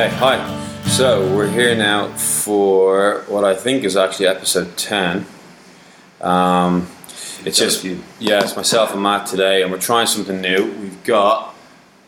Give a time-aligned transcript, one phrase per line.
[0.00, 0.82] Okay, hi.
[0.84, 5.26] So we're here now for what I think is actually episode ten.
[6.22, 6.88] Um,
[7.44, 10.72] it's just yeah, it's myself and Matt today, and we're trying something new.
[10.80, 11.54] We've got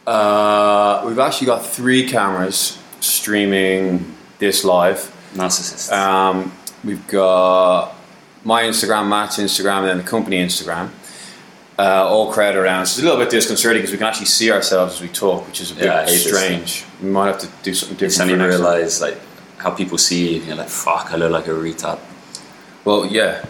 [0.07, 5.15] uh, we've actually got three cameras streaming this live.
[5.35, 5.93] Narcissist.
[5.93, 6.51] Um,
[6.83, 7.95] we've got
[8.43, 10.89] my Instagram, Matt's Instagram, and then the company Instagram.
[11.79, 12.85] Uh, all crowded around.
[12.87, 15.47] So it's a little bit disconcerting because we can actually see ourselves as we talk,
[15.47, 16.85] which is a bit Yeah, this strange.
[17.03, 18.13] We might have to do something different.
[18.13, 18.49] Suddenly time.
[18.49, 19.19] realize like
[19.57, 20.43] how people see you.
[20.43, 21.99] You're like, fuck, I look like a retard.
[22.85, 23.45] Well, yeah.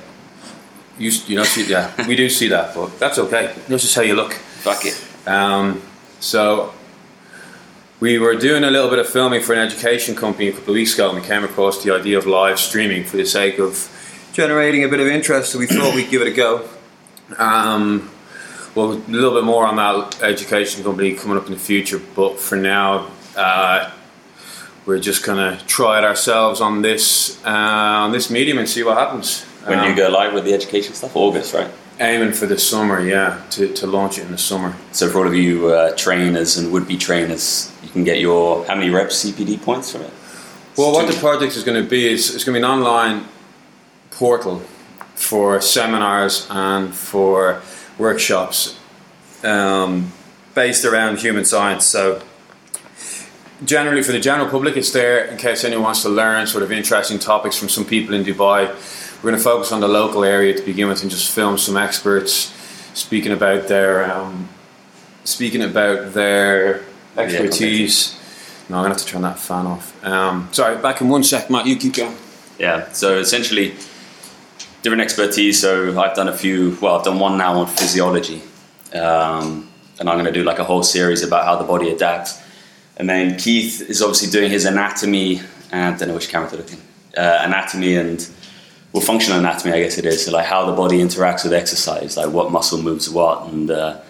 [0.98, 3.55] You, you don't see yeah, we do see that, but that's okay.
[3.66, 4.34] That's just how you look.
[4.34, 5.02] Fuck it.
[5.27, 5.82] Um,
[6.20, 6.72] so
[7.98, 10.75] we were doing a little bit of filming for an education company a couple of
[10.75, 13.88] weeks ago, and we came across the idea of live streaming for the sake of
[14.32, 15.52] generating a bit of interest.
[15.52, 16.69] So we thought we'd give it a go.
[17.38, 18.11] Um,
[18.75, 22.38] well, a little bit more on that education company coming up in the future, but
[22.41, 23.91] for now, uh,
[24.86, 28.97] we're just gonna try it ourselves on this uh, on this medium and see what
[28.97, 29.44] happens.
[29.64, 31.69] When Um, you go live with the education stuff, August, right?
[32.00, 34.75] aiming for the summer, yeah, to, to launch it in the summer.
[34.91, 38.75] So for all of you uh, trainers and would-be trainers, you can get your how
[38.75, 40.10] many reps CPD points from it?
[40.77, 43.28] Well, what the project is going to be is it's going to be an online
[44.10, 44.62] portal
[45.14, 47.62] for seminars and for
[47.98, 48.78] workshops
[49.44, 50.12] um,
[50.54, 51.86] based around human science.
[51.86, 52.22] So,
[53.64, 56.72] generally, for the general public, it's there in case anyone wants to learn sort of
[56.72, 58.69] interesting topics from some people in Dubai.
[59.22, 61.76] We're going to focus on the local area to begin with and just film some
[61.76, 62.52] experts
[62.94, 64.48] speaking about their um,
[65.25, 66.82] speaking about their
[67.16, 68.19] expertise.
[68.69, 70.04] No, I'm gonna have to turn that fan off.
[70.04, 71.66] Um, sorry, back in one sec, Matt.
[71.66, 72.16] You keep going.
[72.58, 72.91] Yeah.
[72.92, 73.75] So essentially,
[74.82, 75.60] different expertise.
[75.60, 76.76] So I've done a few.
[76.81, 78.43] Well, I've done one now on physiology,
[78.93, 82.41] um, and I'm going to do like a whole series about how the body adapts.
[82.97, 85.41] And then Keith is obviously doing his anatomy.
[85.70, 86.78] And I don't know which camera to look in.
[87.16, 88.28] Uh, anatomy and
[88.93, 90.26] well, functional anatomy, I guess it is.
[90.26, 94.00] So like how the body interacts with exercise, like what muscle moves what, and uh,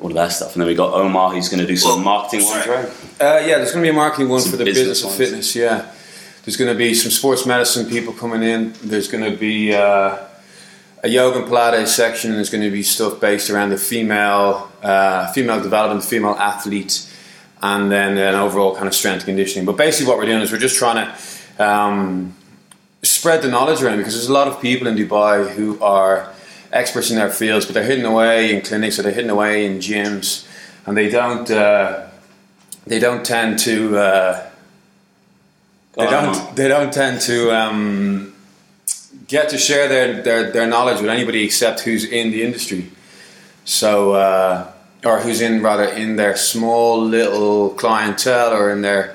[0.00, 0.54] all of that stuff.
[0.54, 2.88] And then we got Omar, who's going to do some marketing ones, right?
[3.20, 5.16] Uh, yeah, there's going to be a marketing one Some for the business business, of
[5.16, 5.56] fitness.
[5.56, 5.92] Yeah,
[6.44, 8.74] there's going to be some sports medicine people coming in.
[8.82, 10.18] There's going to be uh,
[11.02, 12.32] a yoga and Pilates section.
[12.32, 17.10] There's going to be stuff based around the female uh, female development, female athlete,
[17.62, 19.64] and then an overall kind of strength conditioning.
[19.64, 22.34] But basically, what we're doing is we're just trying to um,
[23.02, 26.30] spread the knowledge around because there's a lot of people in Dubai who are
[26.72, 29.78] experts in their fields, but they're hidden away in clinics or they're hidden away in
[29.78, 30.46] gyms,
[30.84, 32.06] and they don't uh,
[32.86, 34.50] they don't tend to uh,
[35.96, 36.34] they Go on, Omar.
[36.34, 38.34] don't they don't tend to um,
[39.26, 42.90] get to share their, their their knowledge with anybody except who's in the industry.
[43.64, 44.12] So.
[44.12, 44.70] Uh,
[45.04, 49.14] or who's in rather in their small little clientele or in their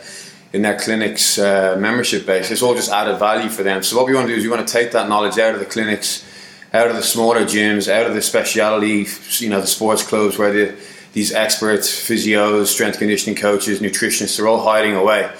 [0.52, 2.50] in their clinics uh, membership base.
[2.50, 3.84] It's all just added value for them.
[3.84, 5.60] So what we want to do is we want to take that knowledge out of
[5.60, 6.26] the clinics,
[6.74, 9.06] out of the smaller gyms, out of the speciality,
[9.44, 10.76] you know, the sports clubs where the
[11.12, 15.32] these experts, physios, strength conditioning coaches, nutritionists are all hiding away,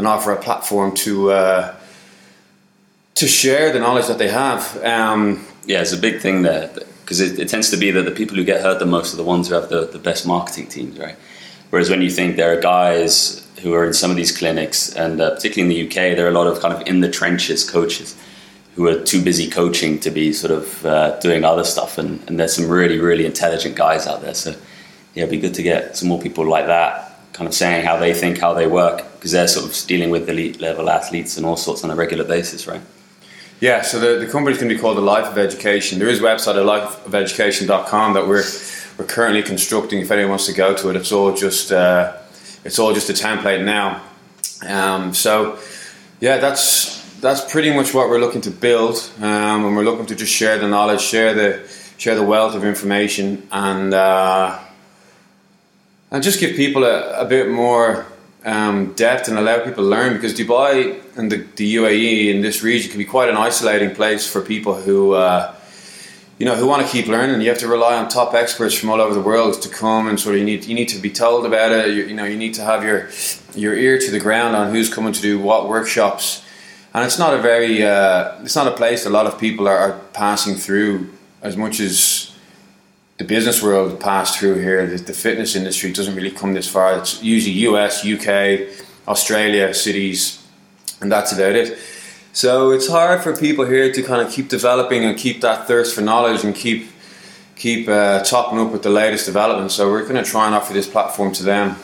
[0.00, 1.74] and offer a platform to uh,
[3.14, 4.82] to share the knowledge that they have.
[4.82, 6.70] Um, Yeah, it's a big thing there
[7.02, 9.18] because it, it tends to be that the people who get hurt the most are
[9.18, 11.16] the ones who have the, the best marketing teams, right?
[11.68, 15.20] Whereas when you think there are guys who are in some of these clinics, and
[15.20, 17.68] uh, particularly in the UK, there are a lot of kind of in the trenches
[17.68, 18.16] coaches
[18.76, 21.98] who are too busy coaching to be sort of uh, doing other stuff.
[21.98, 24.34] And, and there's some really, really intelligent guys out there.
[24.34, 24.52] So,
[25.14, 27.09] yeah, it'd be good to get some more people like that
[27.40, 30.28] kind of saying how they think, how they work, because they're sort of dealing with
[30.28, 32.82] elite level athletes and all sorts on a regular basis, right?
[33.60, 35.98] Yeah, so the, the company's going to be called the Life of Education.
[35.98, 38.44] There is a website at lifeofeducation.com that we're
[38.98, 40.00] we're currently constructing.
[40.00, 42.18] If anyone wants to go to it, it's all just uh,
[42.62, 44.02] it's all just a template now.
[44.68, 45.58] Um, so
[46.20, 50.14] yeah, that's that's pretty much what we're looking to build, um, and we're looking to
[50.14, 51.66] just share the knowledge, share the
[51.96, 54.58] share the wealth of information, and uh,
[56.10, 58.06] and just give people a, a bit more
[58.44, 62.62] um, depth and allow people to learn because Dubai and the, the UAE in this
[62.62, 65.54] region can be quite an isolating place for people who uh,
[66.38, 67.42] you know who want to keep learning.
[67.42, 70.18] You have to rely on top experts from all over the world to come and
[70.18, 71.88] sort of you need you need to be told about it.
[71.88, 73.10] You, you know you need to have your
[73.54, 76.42] your ear to the ground on who's coming to do what workshops.
[76.94, 79.76] And it's not a very uh, it's not a place a lot of people are,
[79.76, 81.10] are passing through
[81.42, 82.29] as much as
[83.20, 84.86] the business world passed through here.
[84.86, 86.96] The, the fitness industry doesn't really come this far.
[86.96, 88.60] It's usually US, UK,
[89.06, 90.42] Australia cities,
[91.02, 91.78] and that's about it.
[92.32, 95.94] So it's hard for people here to kind of keep developing and keep that thirst
[95.94, 96.88] for knowledge and keep
[97.56, 99.74] keep uh, topping up with the latest developments.
[99.74, 101.76] So we're going to try and offer this platform to them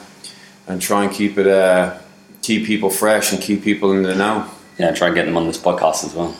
[0.67, 1.99] and try and keep it uh,
[2.41, 4.51] keep people fresh and keep people in the know.
[4.79, 6.35] Yeah, try and get them on this podcast as well.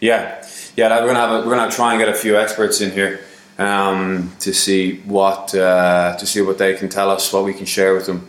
[0.00, 0.42] Yeah,
[0.74, 0.88] yeah.
[1.02, 3.20] We're gonna have a, we're gonna try and get a few experts in here
[3.58, 7.66] um, to see what uh, to see what they can tell us, what we can
[7.66, 8.28] share with them.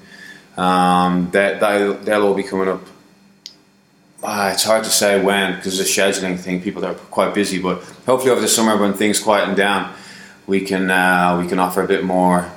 [0.57, 2.81] Um, they, they'll, they'll all be coming up.
[4.23, 6.61] Uh, it's hard to say when because it's a scheduling thing.
[6.61, 9.93] People are quite busy, but hopefully over the summer when things quieten down,
[10.47, 12.51] we can uh, we can offer a bit more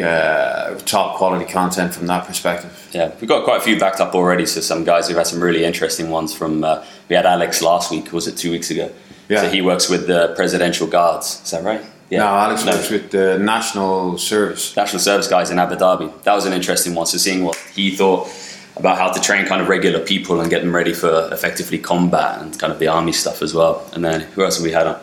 [0.00, 2.88] uh, top quality content from that perspective.
[2.92, 4.46] Yeah, we've got quite a few backed up already.
[4.46, 6.32] So some guys who've had some really interesting ones.
[6.32, 8.12] From uh, we had Alex last week.
[8.12, 8.92] Was it two weeks ago?
[9.30, 9.42] Yeah.
[9.42, 11.40] So he works with the presidential guards.
[11.44, 11.80] Is that right?
[12.10, 12.18] Yeah.
[12.20, 14.76] No, Alex works with the National Service.
[14.76, 16.22] National Service guys in Abu Dhabi.
[16.24, 17.06] That was an interesting one.
[17.06, 18.28] So seeing what he thought
[18.76, 22.40] about how to train kind of regular people and get them ready for effectively combat
[22.42, 23.88] and kind of the army stuff as well.
[23.92, 24.98] And then who else have we had on?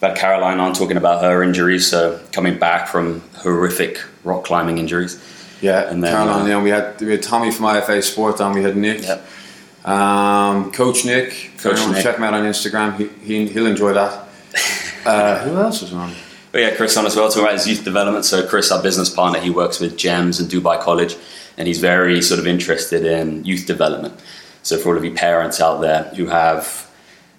[0.00, 4.78] We've had Caroline on talking about her injuries, so coming back from horrific rock climbing
[4.78, 5.20] injuries.
[5.60, 6.42] Yeah, And then, Caroline.
[6.42, 8.54] uh, yeah, we had we had Tommy from IFA Sport on.
[8.54, 9.02] We had Nick.
[9.02, 9.26] Yep.
[9.84, 11.52] Um, Coach Nick.
[11.58, 12.02] Coach Nick.
[12.02, 12.96] Check him out on Instagram.
[12.96, 14.28] He, he he'll enjoy that.
[15.04, 16.12] Uh, who else was on?
[16.50, 18.24] But yeah, Chris on as well, talking about his youth development.
[18.24, 21.16] So Chris, our business partner, he works with GEMS and Dubai College,
[21.56, 24.18] and he's very sort of interested in youth development.
[24.62, 26.90] So for all of you parents out there who have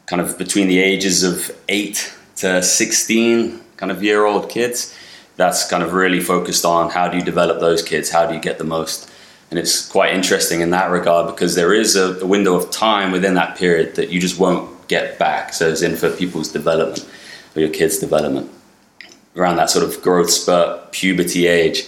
[0.05, 4.95] kind of between the ages of eight to sixteen kind of year old kids,
[5.35, 8.41] that's kind of really focused on how do you develop those kids, how do you
[8.41, 9.09] get the most.
[9.49, 13.11] And it's quite interesting in that regard because there is a, a window of time
[13.11, 15.53] within that period that you just won't get back.
[15.53, 17.07] So it's in for people's development
[17.55, 18.51] or your kids' development
[19.35, 21.87] around that sort of growth spurt, puberty age,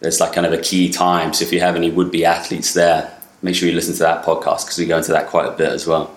[0.00, 1.32] there's like kind of a key time.
[1.32, 3.12] So if you have any would-be athletes there,
[3.42, 5.70] make sure you listen to that podcast because we go into that quite a bit
[5.70, 6.14] as well.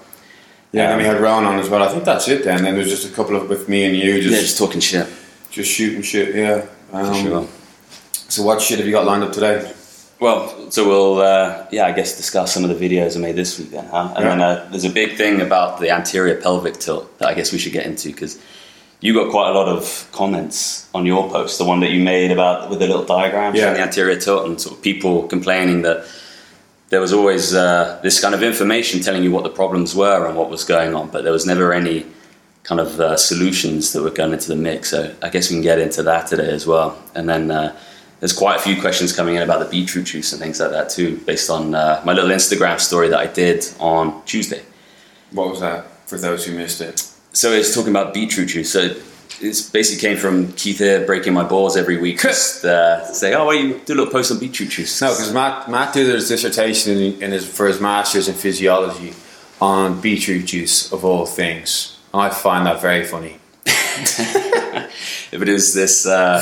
[0.71, 1.83] Yeah, and then we Um, had Rowan on as well.
[1.83, 2.43] I think that's it.
[2.43, 4.81] Then, then there's just a couple of with me and you, just yeah, just talking
[4.81, 5.07] shit.
[5.51, 6.35] just shooting shit.
[6.35, 6.65] Yeah.
[6.91, 7.47] Um, sure.
[8.27, 9.71] So what shit have you got lined up today?
[10.19, 13.59] Well, so we'll, uh, yeah, I guess discuss some of the videos I made this
[13.59, 14.13] week then, huh?
[14.15, 14.29] And Yeah.
[14.29, 17.57] then uh, there's a big thing about the anterior pelvic tilt that I guess we
[17.57, 18.39] should get into because
[19.01, 22.31] you got quite a lot of comments on your post, the one that you made
[22.31, 23.63] about with the little diagram Yeah.
[23.63, 26.05] showing the anterior tilt, and sort of people complaining that
[26.89, 30.37] there was always uh, this kind of information telling you what the problems were and
[30.37, 32.05] what was going on, but there was never any
[32.63, 34.89] kind of uh, solutions that were going into the mix.
[34.91, 36.97] So I guess we can get into that today as well.
[37.13, 37.75] And then uh,
[38.25, 40.89] there's quite a few questions coming in about the beetroot juice and things like that
[40.89, 44.63] too, based on uh, my little Instagram story that I did on Tuesday.
[45.29, 47.07] What was that for those who missed it?
[47.33, 48.71] So it's talking about beetroot juice.
[48.71, 48.95] So
[49.41, 52.19] it's basically came from Keith here breaking my balls every week.
[52.21, 54.99] Just uh, say, oh, well, you do a little post on beetroot juice.
[55.03, 59.13] No, because Matt Matt did his dissertation in, in his for his masters in physiology
[59.61, 61.99] on beetroot juice of all things.
[62.11, 63.37] I find that very funny.
[63.67, 66.41] if it is this uh,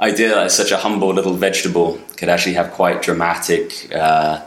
[0.00, 4.42] idea that such a humble little vegetable could actually have quite dramatic, uh,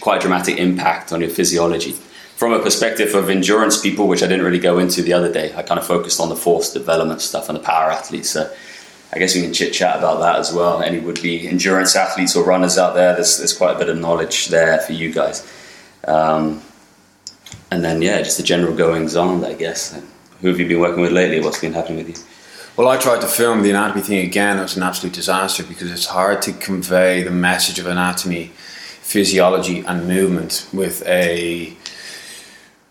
[0.00, 1.92] quite dramatic impact on your physiology.
[2.36, 5.52] From a perspective of endurance people, which I didn't really go into the other day,
[5.56, 8.30] I kind of focused on the force development stuff and the power athletes.
[8.30, 8.52] So
[9.12, 10.82] I guess we can chit chat about that as well.
[10.82, 13.98] Any would be endurance athletes or runners out there, there's, there's quite a bit of
[13.98, 15.50] knowledge there for you guys.
[16.06, 16.62] Um,
[17.70, 20.00] and then, yeah, just the general goings on, I guess.
[20.40, 21.40] Who have you been working with lately?
[21.40, 22.24] What's been happening with you?
[22.78, 24.56] Well, I tried to film the anatomy thing again.
[24.56, 28.52] It was an absolute disaster because it's hard to convey the message of anatomy,
[29.02, 31.76] physiology, and movement with a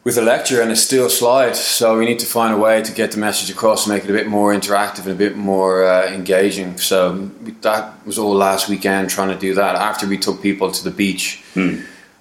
[0.03, 1.55] with a lecture and a still slide.
[1.55, 4.09] So we need to find a way to get the message across and make it
[4.09, 6.77] a bit more interactive and a bit more uh, engaging.
[6.79, 9.75] So that was all last weekend trying to do that.
[9.75, 11.45] After we took people to the beach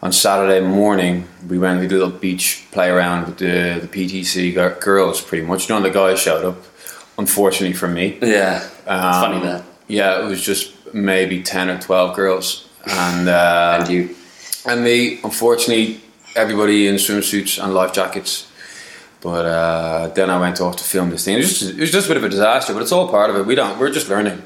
[0.02, 3.88] on Saturday morning, we went we did a little beach play around with the the
[3.88, 5.20] PTC girls.
[5.20, 6.58] Pretty much, none of the guys showed up.
[7.18, 9.62] Unfortunately for me, Yeah, Um, funny that.
[9.88, 14.14] yeah, it was just maybe ten or twelve girls, and uh, And you,
[14.66, 15.18] and me.
[15.24, 16.00] Unfortunately,
[16.34, 18.46] everybody in swimsuits and life jackets.
[19.22, 21.34] But uh, then I went off to film this thing.
[21.34, 23.30] It was, just, it was just a bit of a disaster, but it's all part
[23.30, 23.46] of it.
[23.46, 23.78] We don't.
[23.78, 24.42] We're just learning.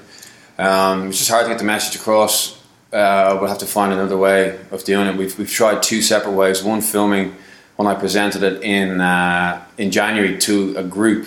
[0.59, 2.57] Um, it's just hard to get the message across.
[2.93, 5.17] Uh, we'll have to find another way of doing it.
[5.17, 6.63] We've, we've tried two separate ways.
[6.63, 7.35] One filming
[7.77, 11.27] when I presented it in uh, in January to a group.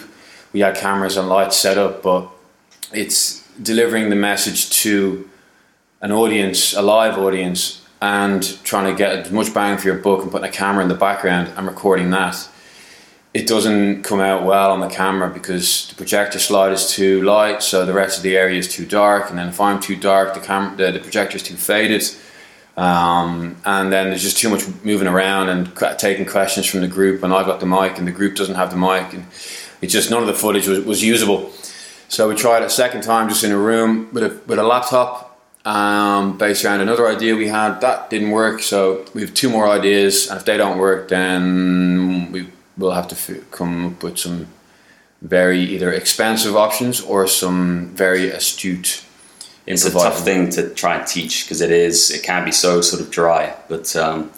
[0.53, 2.29] We had cameras and lights set up, but
[2.93, 5.29] it's delivering the message to
[6.01, 10.21] an audience, a live audience, and trying to get as much bang for your buck
[10.21, 12.47] and putting a camera in the background and recording that.
[13.33, 17.63] It doesn't come out well on the camera because the projector slide is too light,
[17.63, 19.29] so the rest of the area is too dark.
[19.29, 22.03] And then if I'm too dark, the camera, the, the projector is too faded.
[22.77, 27.23] Um, and then there's just too much moving around and taking questions from the group,
[27.23, 29.25] and I've got the mic, and the group doesn't have the mic, and
[29.83, 31.51] it's just none of the footage was, was usable.
[32.07, 34.63] So we tried it a second time just in a room with a, with a
[34.63, 37.81] laptop um, based around another idea we had.
[37.81, 42.31] That didn't work, so we have two more ideas, and if they don't work, then
[42.31, 42.47] we
[42.77, 44.47] will have to f- come up with some
[45.21, 49.03] very either expensive options or some very astute.
[49.65, 52.11] It's a tough thing to try and teach because it is.
[52.11, 54.31] It can be so sort of dry, but um,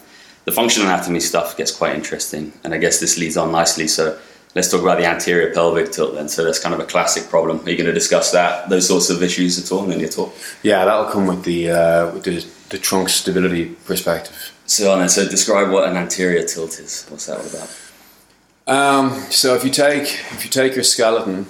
[0.44, 3.88] the functional anatomy stuff gets quite interesting, and I guess this leads on nicely.
[3.88, 4.18] So
[4.56, 6.28] let's talk about the anterior pelvic tilt then.
[6.28, 7.60] So that's kind of a classic problem.
[7.60, 10.34] Are you going to discuss that, those sorts of issues at all in your talk?
[10.62, 14.52] Yeah, that'll come with the uh, with the, the trunk stability perspective.
[14.64, 17.06] So then, so describe what an anterior tilt is.
[17.10, 17.70] What's that all about?
[18.66, 21.46] Um, so if you take if you take your skeleton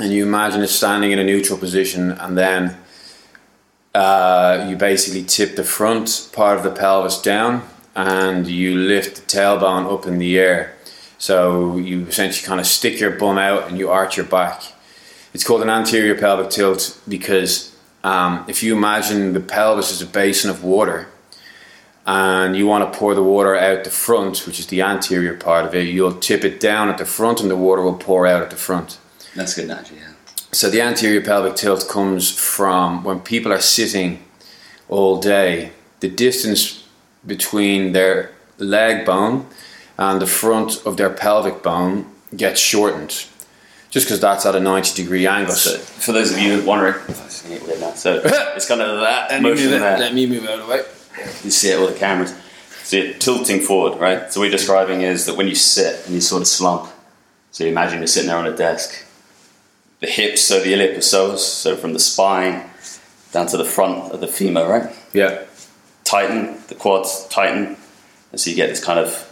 [0.00, 2.76] and you imagine it standing in a neutral position, and then
[3.94, 7.62] uh, you basically tip the front part of the pelvis down,
[7.94, 10.75] and you lift the tailbone up in the air.
[11.18, 14.62] So you essentially kind of stick your bum out and you arch your back.
[15.32, 20.06] It's called an anterior pelvic tilt because um, if you imagine the pelvis is a
[20.06, 21.08] basin of water
[22.06, 25.64] and you want to pour the water out the front, which is the anterior part
[25.66, 28.42] of it, you'll tip it down at the front and the water will pour out
[28.42, 28.98] at the front.
[29.34, 30.12] That's good analogy, yeah.
[30.52, 34.22] So the anterior pelvic tilt comes from when people are sitting
[34.88, 36.86] all day, the distance
[37.26, 39.46] between their leg bone
[39.98, 43.26] and the front of their pelvic bone gets shortened.
[43.90, 45.54] Just because that's at a 90 degree angle.
[45.54, 47.00] So for those of you wondering,
[47.94, 49.98] so it's kind of that motion there.
[49.98, 50.82] Let me move out of the way.
[51.44, 52.34] You see it with the cameras.
[52.82, 54.30] See it tilting forward, right?
[54.32, 56.90] So what we're describing is that when you sit and you sort of slump,
[57.52, 59.04] so you imagine you're sitting there on a desk,
[60.00, 62.68] the hips, so the iliopsoas, so from the spine
[63.32, 64.94] down to the front of the femur, right?
[65.12, 65.44] Yeah.
[66.04, 67.76] Tighten, the quads tighten,
[68.30, 69.25] and so you get this kind of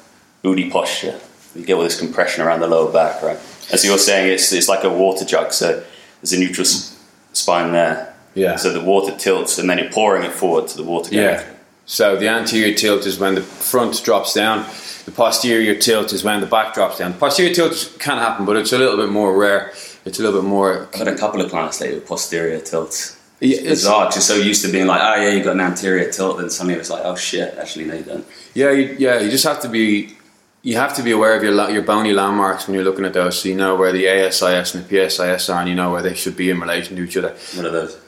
[0.45, 1.19] booty posture.
[1.57, 3.39] You get all this compression around the lower back, right?
[3.73, 5.83] As you're saying, it's, it's like a water jug, so
[6.21, 8.15] there's a neutral s- spine there.
[8.35, 8.57] Yeah.
[8.57, 11.15] So the water tilts, and then you're pouring it forward to the water.
[11.15, 11.45] Yeah.
[11.87, 14.67] So the anterior tilt is when the front drops down.
[15.07, 17.15] The posterior tilt is when the back drops down.
[17.15, 19.73] Posterior tilt can happen, but it's a little bit more rare.
[20.05, 20.89] It's a little bit more.
[20.93, 23.21] I've had a couple of clients lately with posterior tilts.
[23.41, 26.11] It's it's, bizarre you're so used to being like, oh yeah, you got an anterior
[26.11, 28.27] tilt, then suddenly it's like, oh shit, actually no, you don't.
[28.55, 29.21] yeah, you, yeah.
[29.21, 30.14] You just have to be.
[30.65, 33.39] You have to be aware of your your bony landmarks when you're looking at those,
[33.39, 36.15] so you know where the ASIS and the PSIS are, and you know where they
[36.15, 37.37] should be in relation to each other.
[37.55, 38.01] One of those.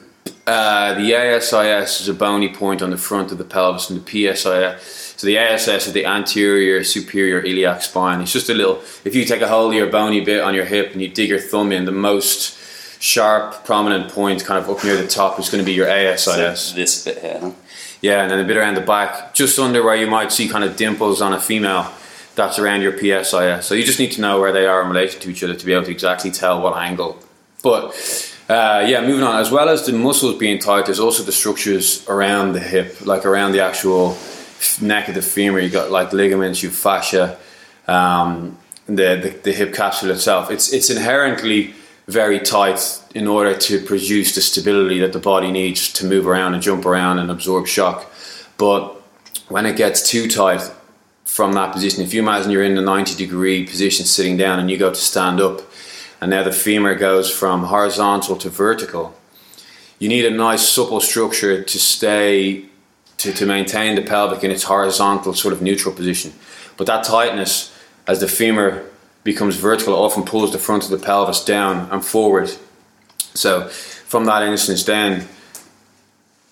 [0.47, 4.25] Uh, the ASIS is a bony point on the front of the pelvis, and the
[4.25, 4.79] PSIS.
[5.19, 8.21] So the ASS is the anterior superior iliac spine.
[8.21, 8.77] It's just a little.
[9.05, 11.29] If you take a hold of your bony bit on your hip and you dig
[11.29, 12.57] your thumb in, the most
[12.99, 16.59] sharp, prominent point, kind of up near the top, is going to be your ASIS.
[16.59, 17.51] So this bit here, huh?
[18.01, 20.63] Yeah, and then a bit around the back, just under where you might see kind
[20.63, 21.93] of dimples on a female.
[22.37, 23.63] That's around your PSIS.
[23.63, 25.65] So you just need to know where they are in relation to each other to
[25.65, 27.17] be able to exactly tell what angle.
[27.63, 27.95] But
[28.47, 29.39] uh, yeah, moving on.
[29.39, 33.25] As well as the muscles being tight, there's also the structures around the hip, like
[33.25, 34.15] around the actual
[34.79, 35.59] neck of the femur.
[35.59, 37.39] You got like ligaments, you have fascia,
[37.87, 40.51] um, the, the the hip capsule itself.
[40.51, 41.73] It's it's inherently
[42.07, 46.53] very tight in order to produce the stability that the body needs to move around
[46.53, 48.05] and jump around and absorb shock.
[48.59, 48.93] But
[49.49, 50.71] when it gets too tight
[51.37, 54.71] from that position, if you imagine you're in a 90 degree position sitting down and
[54.71, 55.61] you go to stand up,
[56.19, 59.15] and now the femur goes from horizontal to vertical,
[59.99, 62.65] you need a nice supple structure to stay
[63.17, 66.33] to, to maintain the pelvic in its horizontal sort of neutral position.
[66.75, 67.71] But that tightness
[68.07, 68.89] as the femur
[69.23, 72.49] becomes vertical often pulls the front of the pelvis down and forward.
[73.35, 75.27] So from that instance then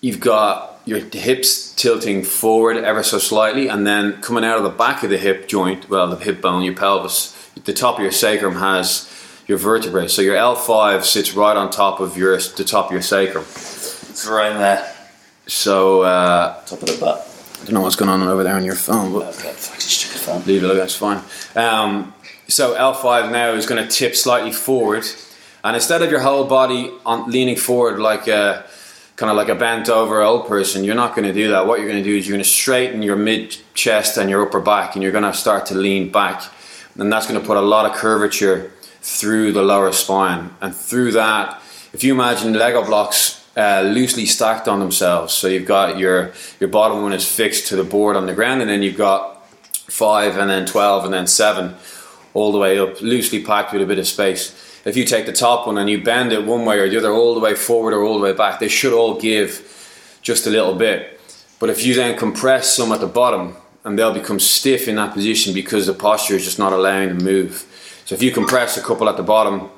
[0.00, 4.70] you've got your hips tilting forward ever so slightly and then coming out of the
[4.70, 8.12] back of the hip joint, well the hip bone, your pelvis, the top of your
[8.12, 9.12] sacrum has
[9.46, 10.06] your vertebrae.
[10.06, 13.44] So your L5 sits right on top of your the top of your sacrum.
[13.44, 14.94] It's right there,
[15.46, 17.32] So uh, top of the butt.
[17.60, 20.44] I don't know what's going on over there on your phone, but phone.
[20.46, 20.74] leave it.
[20.74, 21.22] That's fine.
[21.56, 22.14] Um,
[22.48, 25.04] so L5 now is going to tip slightly forward,
[25.64, 28.64] and instead of your whole body on leaning forward like a
[29.16, 31.66] kind of like a bent over old person, you're not going to do that.
[31.66, 34.46] What you're going to do is you're going to straighten your mid chest and your
[34.46, 36.42] upper back, and you're going to start to lean back,
[36.98, 41.12] and that's going to put a lot of curvature through the lower spine, and through
[41.12, 45.32] that, if you imagine Lego blocks uh, loosely stacked on themselves.
[45.32, 48.60] So you've got your your bottom one is fixed to the board on the ground,
[48.60, 49.48] and then you've got
[49.88, 51.74] five, and then twelve, and then seven,
[52.34, 54.65] all the way up, loosely packed with a bit of space.
[54.86, 57.12] If you take the top one and you bend it one way or the other,
[57.12, 60.50] all the way forward or all the way back, they should all give just a
[60.50, 61.20] little bit.
[61.58, 65.12] But if you then compress some at the bottom, and they'll become stiff in that
[65.12, 68.02] position because the posture is just not allowing them to move.
[68.04, 69.70] So if you compress a couple at the bottom,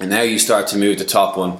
[0.00, 1.58] and now you start to move the top one,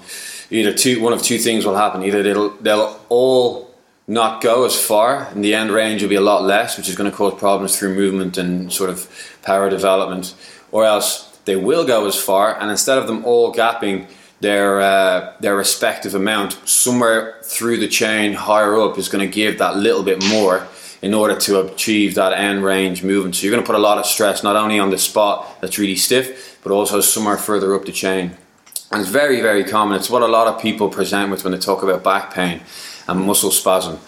[0.50, 2.02] either two one of two things will happen.
[2.02, 3.74] Either they'll they'll all
[4.08, 6.94] not go as far, and the end range will be a lot less, which is
[6.94, 9.08] going to cause problems through movement and sort of
[9.42, 10.34] power development,
[10.72, 14.06] or else they will go as far, and instead of them all gapping
[14.40, 19.58] their uh, their respective amount, somewhere through the chain higher up is going to give
[19.58, 20.66] that little bit more
[21.02, 23.36] in order to achieve that end range movement.
[23.36, 25.78] So you're going to put a lot of stress not only on the spot that's
[25.78, 28.32] really stiff, but also somewhere further up the chain.
[28.90, 29.96] And it's very, very common.
[29.96, 32.60] It's what a lot of people present with when they talk about back pain
[33.08, 33.98] and muscle spasm.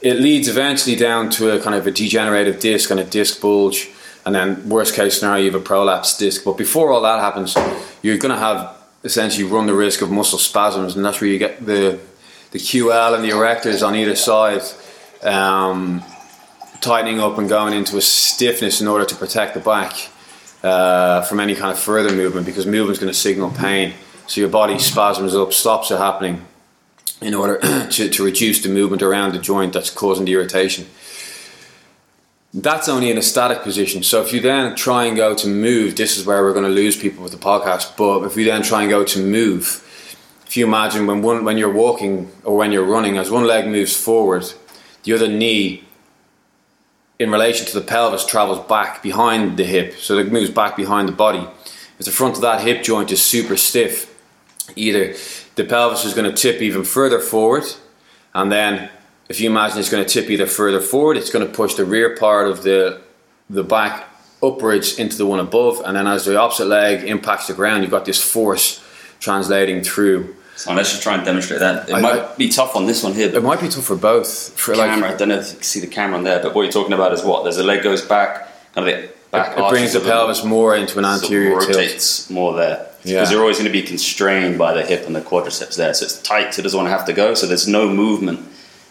[0.00, 3.90] It leads eventually down to a kind of a degenerative disc and a disc bulge,
[4.28, 6.44] and then worst case scenario, you have a prolapsed disc.
[6.44, 7.56] But before all that happens,
[8.02, 11.38] you're going to have essentially run the risk of muscle spasms, and that's where you
[11.38, 11.98] get the
[12.50, 14.60] the QL and the erectors on either side
[15.22, 16.02] um,
[16.82, 19.94] tightening up and going into a stiffness in order to protect the back
[20.62, 23.94] uh, from any kind of further movement because movement is going to signal pain.
[24.26, 26.44] So your body spasms up, stops it happening
[27.22, 27.58] in order
[27.90, 30.86] to, to reduce the movement around the joint that's causing the irritation.
[32.54, 34.02] That's only in a static position.
[34.02, 36.70] So if you then try and go to move, this is where we're going to
[36.70, 37.96] lose people with the podcast.
[37.96, 39.84] But if we then try and go to move,
[40.46, 43.66] if you imagine when one when you're walking or when you're running, as one leg
[43.66, 44.46] moves forward,
[45.02, 45.84] the other knee
[47.18, 51.08] in relation to the pelvis travels back behind the hip, so it moves back behind
[51.08, 51.46] the body.
[51.98, 54.14] If the front of that hip joint is super stiff,
[54.76, 55.14] either
[55.56, 57.64] the pelvis is going to tip even further forward,
[58.34, 58.88] and then
[59.28, 61.84] if you imagine it's going to tip either further forward, it's going to push the
[61.84, 63.00] rear part of the
[63.50, 64.06] the back
[64.42, 67.90] upwards into the one above, and then as the opposite leg impacts the ground, you've
[67.90, 68.84] got this force
[69.20, 70.34] translating through.
[70.56, 71.88] So let's just try and demonstrate that.
[71.88, 74.58] It I- might be tough on this one here, It might be tough for both.
[74.58, 75.12] For like, camera.
[75.12, 76.92] I don't know if you can see the camera on there, but what you're talking
[76.92, 77.44] about is what?
[77.44, 79.56] There's a leg goes back, kind of the back.
[79.56, 81.68] it brings the pelvis more into an anterior tilt.
[81.68, 82.86] rotates more there.
[83.04, 83.20] Yeah.
[83.20, 85.94] Because you're always going to be constrained by the hip and the quadriceps there.
[85.94, 87.34] So it's tight, so it doesn't want to have to go.
[87.34, 88.40] So there's no movement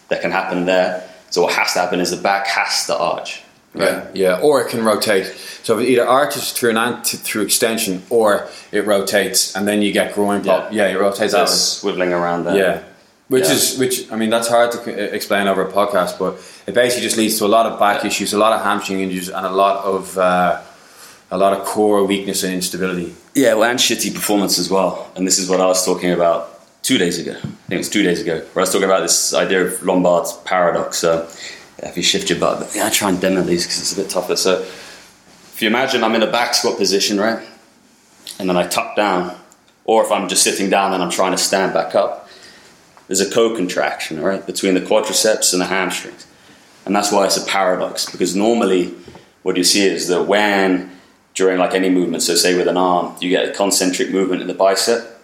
[0.08, 1.04] that can happen there.
[1.30, 3.42] So what has to happen is the back has to arch.
[3.74, 5.26] Yeah, yeah, or it can rotate.
[5.62, 9.92] So it either arches through an ant- through extension, or it rotates, and then you
[9.92, 10.72] get groin pop.
[10.72, 10.94] Yeah, Yeah.
[10.94, 12.56] it rotates So that swiveling around there.
[12.56, 12.78] Yeah,
[13.28, 13.52] which Yeah.
[13.52, 14.10] is which.
[14.10, 17.44] I mean, that's hard to explain over a podcast, but it basically just leads to
[17.44, 20.56] a lot of back issues, a lot of hamstring injuries, and a lot of uh,
[21.30, 23.14] a lot of core weakness and instability.
[23.34, 25.08] Yeah, well, and shitty performance as well.
[25.14, 27.32] And this is what I was talking about two days ago.
[27.32, 29.82] I think it was two days ago, where I was talking about this idea of
[29.82, 30.98] Lombard's paradox.
[30.98, 31.28] So,
[31.78, 34.10] if you shift your butt, yeah, I try and demo these because it's a bit
[34.10, 34.36] tougher.
[34.36, 37.46] So, if you imagine I'm in a back squat position, right,
[38.38, 39.36] and then I tuck down,
[39.84, 42.28] or if I'm just sitting down and I'm trying to stand back up,
[43.06, 46.26] there's a co-contraction, right, between the quadriceps and the hamstrings,
[46.84, 48.08] and that's why it's a paradox.
[48.08, 48.94] Because normally,
[49.42, 50.90] what you see is that when
[51.34, 54.48] during like any movement, so say with an arm, you get a concentric movement in
[54.48, 55.17] the bicep,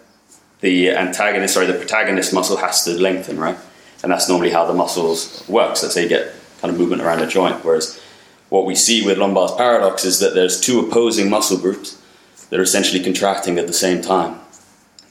[0.65, 3.59] the antagonist, sorry, the protagonist muscle has to lengthen, right?
[4.03, 5.77] And that's normally how the muscles work.
[5.77, 7.63] So that's how you get kind of movement around a joint.
[7.63, 8.01] Whereas
[8.49, 12.01] what we see with Lombard's paradox is that there's two opposing muscle groups
[12.49, 14.41] that are essentially contracting at the same time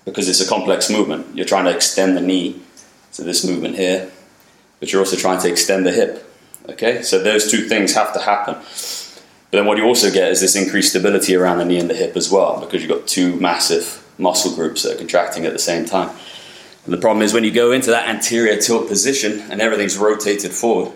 [0.05, 1.35] because it's a complex movement.
[1.35, 2.59] You're trying to extend the knee,
[3.13, 4.09] to this movement here,
[4.79, 6.27] but you're also trying to extend the hip.
[6.67, 8.55] Okay, so those two things have to happen.
[8.55, 11.93] But then what you also get is this increased stability around the knee and the
[11.93, 15.59] hip as well, because you've got two massive muscle groups that are contracting at the
[15.59, 16.15] same time.
[16.85, 20.51] And the problem is when you go into that anterior tilt position and everything's rotated
[20.51, 20.93] forward,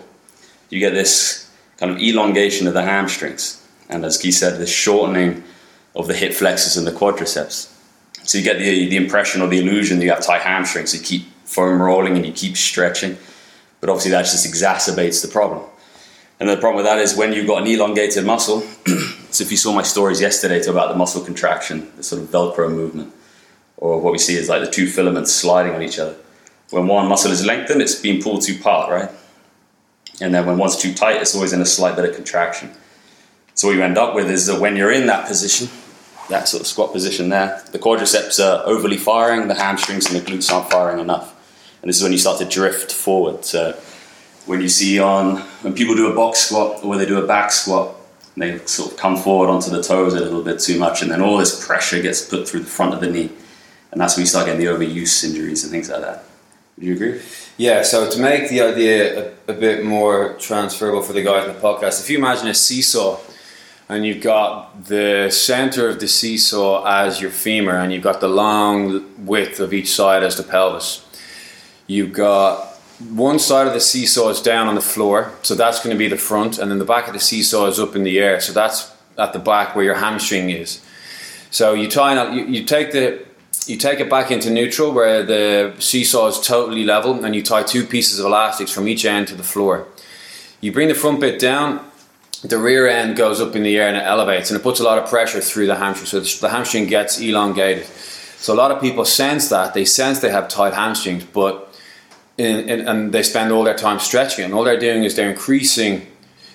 [0.70, 3.64] you get this kind of elongation of the hamstrings.
[3.88, 5.42] And as Guy said, this shortening
[5.94, 7.74] of the hip flexors and the quadriceps.
[8.24, 10.94] So you get the, the impression or the illusion that you have tight hamstrings.
[10.94, 13.16] You keep foam rolling and you keep stretching.
[13.80, 15.64] But obviously that just exacerbates the problem.
[16.38, 18.62] And the problem with that is when you've got an elongated muscle,
[19.38, 22.28] so if you saw my stories yesterday to about the muscle contraction, the sort of
[22.28, 23.14] Velcro movement,
[23.76, 26.16] or what we see is like the two filaments sliding on each other.
[26.70, 29.10] When one muscle is lengthened, it's being pulled too apart, right?
[30.20, 32.72] And then when one's too tight, it's always in a slight bit of contraction.
[33.54, 35.68] So what you end up with is that when you're in that position,
[36.30, 40.28] that sort of squat position there, the quadriceps are overly firing, the hamstrings and the
[40.28, 41.32] glutes aren't firing enough.
[41.80, 43.44] And this is when you start to drift forward.
[43.44, 43.78] So
[44.46, 47.26] when you see on when people do a box squat or when they do a
[47.26, 47.94] back squat,
[48.40, 51.20] they sort of come forward onto the toes a little bit too much, and then
[51.20, 53.30] all this pressure gets put through the front of the knee,
[53.92, 56.24] and that's when you start getting the overuse injuries and things like that.
[56.76, 57.20] Would you agree?
[57.56, 61.54] Yeah, so to make the idea a, a bit more transferable for the guys in
[61.54, 63.18] the podcast, if you imagine a seesaw
[63.88, 68.28] and you've got the center of the seesaw as your femur and you've got the
[68.28, 71.04] long width of each side as the pelvis,
[71.88, 75.94] you've got one side of the seesaw is down on the floor, so that's going
[75.94, 78.18] to be the front, and then the back of the seesaw is up in the
[78.18, 80.84] air, so that's at the back where your hamstring is.
[81.50, 83.26] So you tie up, you, you take the
[83.66, 87.62] you take it back into neutral where the seesaw is totally level and you tie
[87.62, 89.86] two pieces of elastics from each end to the floor.
[90.62, 91.84] You bring the front bit down,
[92.42, 94.84] the rear end goes up in the air and it elevates and it puts a
[94.84, 97.84] lot of pressure through the hamstring so the hamstring gets elongated.
[97.84, 101.67] So a lot of people sense that, they sense they have tight hamstrings, but
[102.38, 105.30] in, in, and they spend all their time stretching and all they're doing is they're
[105.30, 106.06] increasing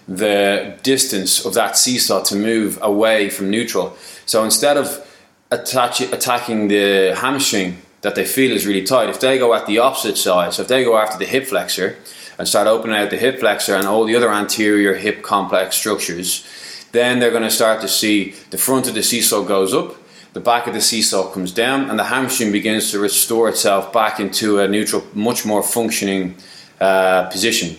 [0.07, 3.95] the distance of that seesaw to move away from neutral.
[4.25, 5.05] So instead of
[5.51, 9.79] attach, attacking the hamstring that they feel is really tight, if they go at the
[9.79, 11.97] opposite side, so if they go after the hip flexor
[12.37, 16.45] and start opening out the hip flexor and all the other anterior hip complex structures,
[16.91, 19.95] then they're going to start to see the front of the seesaw goes up,
[20.33, 24.19] the back of the seesaw comes down, and the hamstring begins to restore itself back
[24.19, 26.35] into a neutral, much more functioning
[26.81, 27.77] uh, position.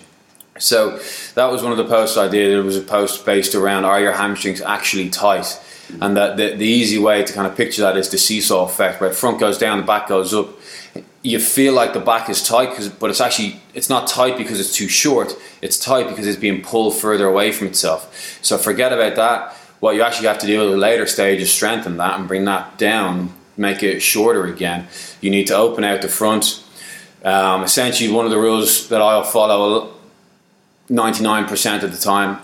[0.59, 1.01] So
[1.35, 2.53] that was one of the posts I did.
[2.53, 5.61] It was a post based around are your hamstrings actually tight?
[6.01, 9.01] And that the, the easy way to kind of picture that is the seesaw effect,
[9.01, 10.49] where front goes down, the back goes up.
[11.23, 14.75] You feel like the back is tight, but it's actually it's not tight because it's
[14.75, 15.35] too short.
[15.61, 18.39] It's tight because it's being pulled further away from itself.
[18.43, 19.57] So forget about that.
[19.85, 22.47] What you actually have to do at a later stage is strengthen that and bring
[22.47, 24.89] that down, make it shorter again.
[25.21, 26.65] You need to open out the front.
[27.23, 29.93] Um, essentially, one of the rules that I'll follow
[30.89, 32.39] 99% of the time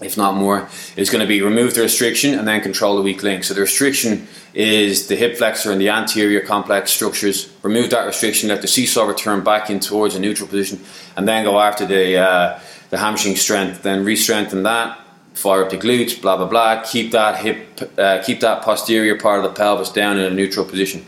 [0.00, 3.22] if not more, is going to be remove the restriction and then control the weak
[3.22, 3.44] link.
[3.44, 7.52] So the restriction is the hip flexor and the anterior complex structures.
[7.62, 10.80] Remove that restriction, let the seesaw return back in towards a neutral position,
[11.16, 13.82] and then go after the uh, the hamstring strength.
[13.82, 14.98] Then re-strengthen that,
[15.38, 16.82] fire up the glutes, blah blah blah.
[16.82, 20.64] Keep that hip, uh, keep that posterior part of the pelvis down in a neutral
[20.64, 21.04] position.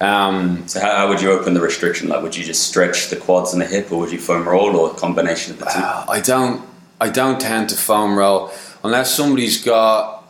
[0.00, 2.08] Um, so how, how, would you open the restriction?
[2.08, 4.76] Like, would you just stretch the quads and the hip, or would you foam roll,
[4.76, 5.78] or a combination of the two?
[5.78, 6.68] Uh, I don't.
[7.00, 8.52] I don't tend to foam roll
[8.84, 10.24] unless somebody's got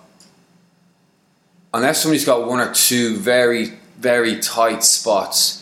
[1.75, 5.60] unless somebody's got one or two very very tight spots.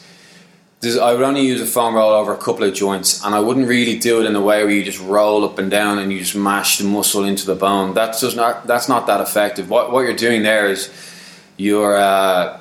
[0.85, 3.67] I would only use a foam roll over a couple of joints, and I wouldn't
[3.67, 6.21] really do it in a way where you just roll up and down and you
[6.21, 7.95] just mash the muscle into the bone.
[7.95, 9.69] That's just not that's not that effective.
[9.69, 10.91] What what you're doing there is
[11.57, 12.61] you're uh,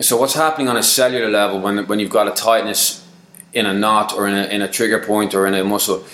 [0.00, 3.06] so what's happening on a cellular level when when you've got a tightness
[3.52, 6.04] in a knot or in a, in a trigger point or in a muscle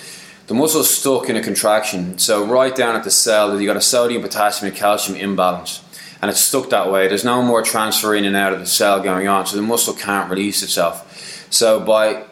[0.47, 2.17] the muscle's stuck in a contraction.
[2.17, 5.81] So right down at the cell, you've got a sodium, potassium, and calcium imbalance,
[6.21, 7.07] and it's stuck that way.
[7.07, 9.93] There's no more transfer in and out of the cell going on, so the muscle
[9.93, 11.09] can't release itself.
[11.53, 12.25] So by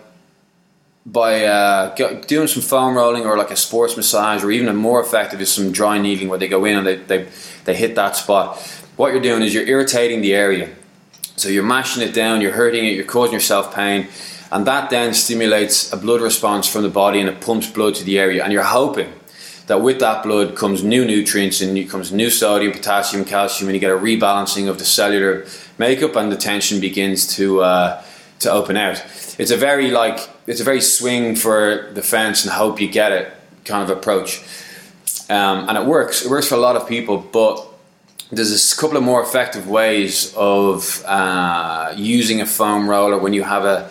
[1.06, 1.96] by uh,
[2.28, 5.52] doing some foam rolling or like a sports massage, or even a more effective is
[5.52, 7.28] some dry needling where they go in and they, they,
[7.66, 8.60] they hit that spot.
[8.98, 10.70] What you're doing is you're irritating the area.
[11.38, 14.10] So you're mashing it down, you're hurting it, you're causing yourself pain
[14.52, 18.04] and that then stimulates a blood response from the body and it pumps blood to
[18.04, 19.12] the area and you're hoping
[19.68, 23.80] that with that blood comes new nutrients and comes new sodium potassium calcium and you
[23.80, 25.46] get a rebalancing of the cellular
[25.78, 28.04] makeup and the tension begins to uh,
[28.42, 29.04] to open out
[29.40, 33.12] it's a very like it's a very swing for the fence and hope you get
[33.12, 34.42] it kind of approach.
[35.30, 37.68] Um, and it works it works for a lot of people but
[38.32, 43.44] there's a couple of more effective ways of uh, using a foam roller when you
[43.44, 43.90] have a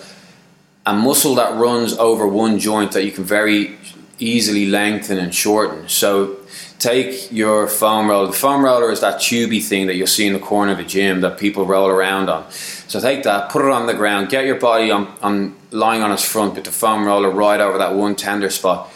[0.87, 3.77] a muscle that runs over one joint that you can very
[4.21, 5.89] easily lengthen and shorten.
[5.89, 6.37] So
[6.79, 8.27] take your foam roller.
[8.27, 10.85] The foam roller is that tubey thing that you'll see in the corner of a
[10.85, 12.51] gym that people roll around on.
[12.51, 16.13] So take that, put it on the ground, get your body on, on lying on
[16.13, 18.91] its front, put the foam roller right over that one tender spot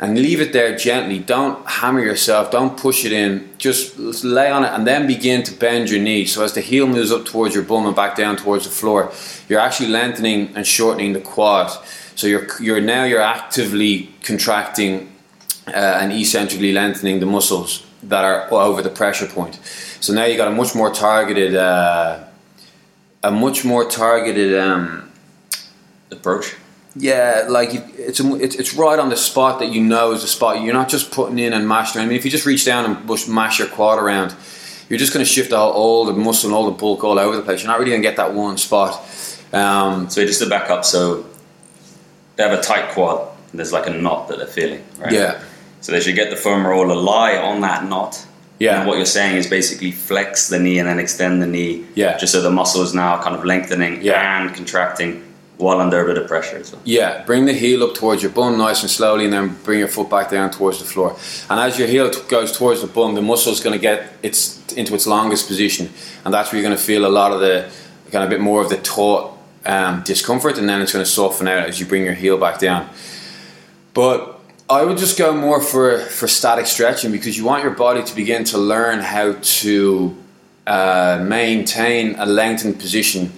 [0.00, 1.18] and leave it there gently.
[1.18, 3.50] Don't hammer yourself, don't push it in.
[3.58, 6.24] Just lay on it and then begin to bend your knee.
[6.24, 9.12] So as the heel moves up towards your bum and back down towards the floor,
[9.48, 11.70] you're actually lengthening and shortening the quad.
[12.14, 15.12] So you're you're now you're actively contracting
[15.66, 19.58] uh, and eccentrically lengthening the muscles that are over the pressure point.
[20.00, 22.24] So now you got a much more targeted uh,
[23.22, 25.10] a much more targeted um,
[26.10, 26.56] approach
[26.96, 30.28] yeah, like it's, a, it's it's right on the spot that you know is the
[30.28, 30.60] spot.
[30.60, 32.00] You're not just putting in and mashing.
[32.00, 34.34] I mean, if you just reach down and push, mash your quad around,
[34.88, 37.36] you're just going to shift all, all, the muscle and all the bulk all over
[37.36, 37.62] the place.
[37.62, 38.94] You're not really going to get that one spot.
[39.52, 41.26] Um, so just to back up, so
[42.40, 43.28] they have a tight quad.
[43.52, 45.12] there's like a knot that they're feeling, right?
[45.12, 45.42] Yeah.
[45.82, 48.26] So they should get the foam roller lie on that knot.
[48.58, 48.78] Yeah.
[48.78, 51.86] And what you're saying is basically flex the knee and then extend the knee.
[51.94, 52.16] Yeah.
[52.16, 54.40] Just so the muscle is now kind of lengthening yeah.
[54.40, 55.22] and contracting
[55.58, 56.80] while under a bit of pressure well.
[56.84, 59.88] Yeah, bring the heel up towards your bum nice and slowly, and then bring your
[59.88, 61.18] foot back down towards the floor.
[61.50, 64.14] And as your heel t- goes towards the bum, the muscle is going to get
[64.22, 65.90] its into its longest position,
[66.24, 67.70] and that's where you're going to feel a lot of the
[68.10, 71.10] kind of a bit more of the taut um, discomfort, and then it's going to
[71.10, 72.88] soften out as you bring your heel back down.
[73.94, 78.02] But I would just go more for for static stretching because you want your body
[78.02, 80.16] to begin to learn how to
[80.66, 83.32] uh, maintain a lengthened position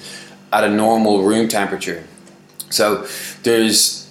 [0.53, 2.05] at a normal room temperature.
[2.69, 3.07] So
[3.43, 4.11] there's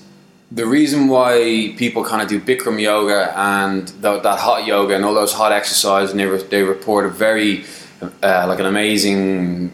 [0.52, 5.06] the reason why people kind of do Bikram yoga and th- that hot yoga and
[5.06, 7.63] all those hot exercises, and they, re- they report a very
[8.02, 9.71] uh, like an amazing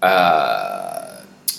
[0.00, 0.73] uh,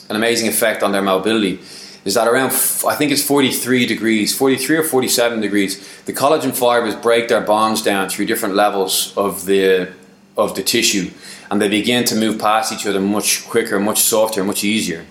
[0.09, 1.59] an amazing effect on their mobility.
[2.05, 2.51] Is that around?
[2.87, 5.79] I think it's forty three degrees, forty three or forty seven degrees.
[6.05, 9.91] The collagen fibers break their bonds down through different levels of the
[10.37, 11.09] of the tissue,
[11.49, 15.05] and they begin to move past each other much quicker, much softer, much easier.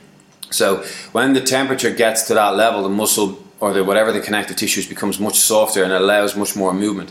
[0.51, 4.57] So when the temperature gets to that level, the muscle or the whatever the connective
[4.57, 7.11] tissues becomes much softer and allows much more movement.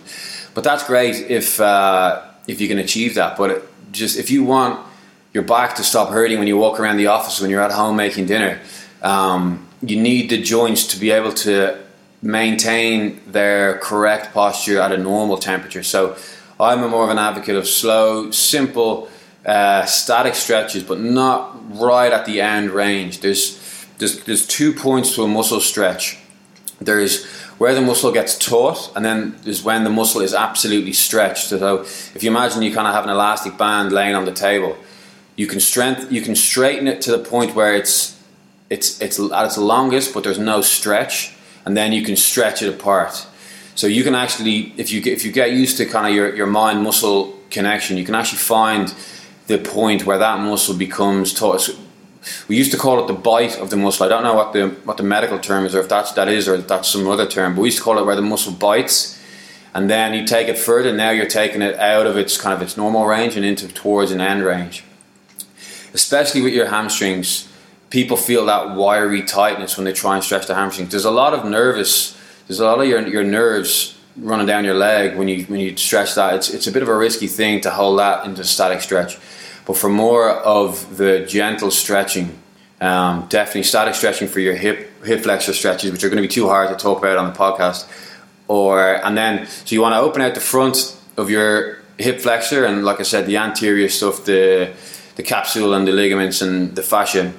[0.54, 3.36] But that's great if uh, if you can achieve that.
[3.36, 4.80] But it, just if you want
[5.34, 7.96] your back to stop hurting when you walk around the office when you're at home
[7.96, 8.60] making dinner,
[9.02, 11.78] um, you need the joints to be able to
[12.22, 15.84] maintain their correct posture at a normal temperature.
[15.84, 16.16] So
[16.60, 19.10] I'm more of an advocate of slow, simple,
[19.46, 23.20] uh, static stretches, but not right at the end range.
[23.20, 23.60] There's
[23.98, 26.20] there's there's two points to a muscle stretch.
[26.80, 27.26] There's
[27.58, 31.50] where the muscle gets taut, and then there's when the muscle is absolutely stretched.
[31.50, 34.78] So if you imagine you kind of have an elastic band laying on the table,
[35.36, 38.20] you can strength you can straighten it to the point where it's
[38.70, 42.70] it's it's at its longest, but there's no stretch, and then you can stretch it
[42.70, 43.28] apart.
[43.76, 46.36] So you can actually, if you get, if you get used to kind of your,
[46.36, 48.94] your mind muscle connection, you can actually find
[49.48, 51.70] the point where that muscle becomes taut.
[52.48, 54.06] We used to call it the bite of the muscle.
[54.06, 56.48] I don't know what the what the medical term is, or if that's that is,
[56.48, 57.56] or that's some other term.
[57.56, 59.20] But we used to call it where the muscle bites,
[59.74, 60.94] and then you take it further.
[60.94, 64.12] Now you're taking it out of its kind of its normal range and into towards
[64.12, 64.84] an end range.
[65.94, 67.48] Especially with your hamstrings,
[67.90, 70.90] people feel that wiry tightness when they try and stretch the hamstrings.
[70.90, 72.18] There's a lot of nervous.
[72.48, 75.78] There's a lot of your your nerves running down your leg when you when you
[75.78, 76.34] stretch that.
[76.36, 79.18] It's it's a bit of a risky thing to hold that into static stretch.
[79.66, 82.38] But for more of the gentle stretching,
[82.82, 86.34] um, definitely static stretching for your hip hip flexor stretches, which are going to be
[86.34, 87.88] too hard to talk about on the podcast.
[88.48, 92.66] Or and then so you want to open out the front of your hip flexor,
[92.66, 94.74] and like I said, the anterior stuff, the
[95.16, 97.34] the capsule and the ligaments and the fascia.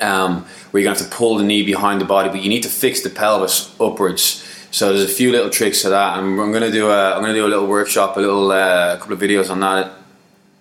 [0.00, 2.48] Um, where you're going to have to pull the knee behind the body, but you
[2.48, 4.48] need to fix the pelvis upwards.
[4.70, 7.20] So there's a few little tricks to that, and I'm going to do a I'm
[7.20, 9.92] going to do a little workshop, a little uh, couple of videos on that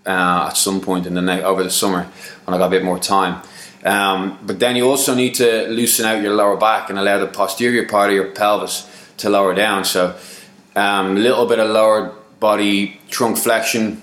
[0.06, 2.04] uh, at some point in the next over the summer
[2.46, 3.42] when I got a bit more time.
[3.84, 7.28] Um, but then you also need to loosen out your lower back and allow the
[7.28, 8.88] posterior part of your pelvis
[9.18, 9.86] to lower down.
[9.86, 10.18] So
[10.76, 14.02] um, a little bit of lower body trunk flexion.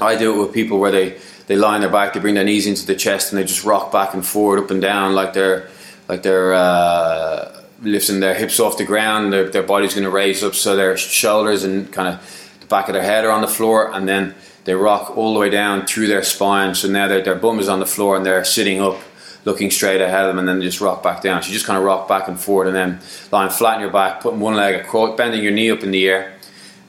[0.00, 1.18] I do it with people where they
[1.52, 3.62] they lie on their back, they bring their knees into the chest, and they just
[3.62, 5.68] rock back and forward, up and down, like they're
[6.08, 9.34] like they're uh, lifting their hips off the ground.
[9.34, 12.88] Their, their body's going to raise up, so their shoulders and kind of the back
[12.88, 14.34] of their head are on the floor, and then
[14.64, 16.74] they rock all the way down through their spine.
[16.74, 18.96] So now their, bum is on the floor, and they're sitting up,
[19.44, 21.42] looking straight ahead of them, and then they just rock back down.
[21.42, 23.90] So you just kind of rock back and forward, and then lying flat on your
[23.90, 26.32] back, putting one leg across, bending your knee up in the air,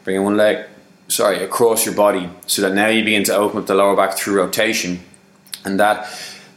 [0.05, 0.67] bringing one leg
[1.13, 4.17] sorry, across your body so that now you begin to open up the lower back
[4.17, 4.99] through rotation.
[5.63, 6.07] And that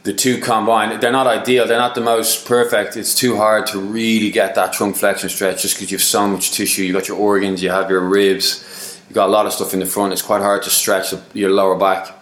[0.03, 2.97] the two combined, they're not ideal, they're not the most perfect.
[2.97, 6.27] It's too hard to really get that trunk flexion stretch just because you have so
[6.27, 6.83] much tissue.
[6.83, 9.79] You've got your organs, you have your ribs, you've got a lot of stuff in
[9.79, 10.13] the front.
[10.13, 12.13] It's quite hard to stretch your lower back.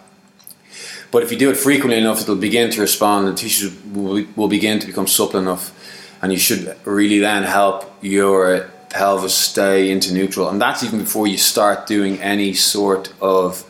[1.10, 3.28] But if you do it frequently enough, it'll begin to respond.
[3.28, 5.72] The tissues will, will begin to become supple enough,
[6.20, 10.48] and you should really then help your pelvis stay into neutral.
[10.48, 13.64] And that's even before you start doing any sort of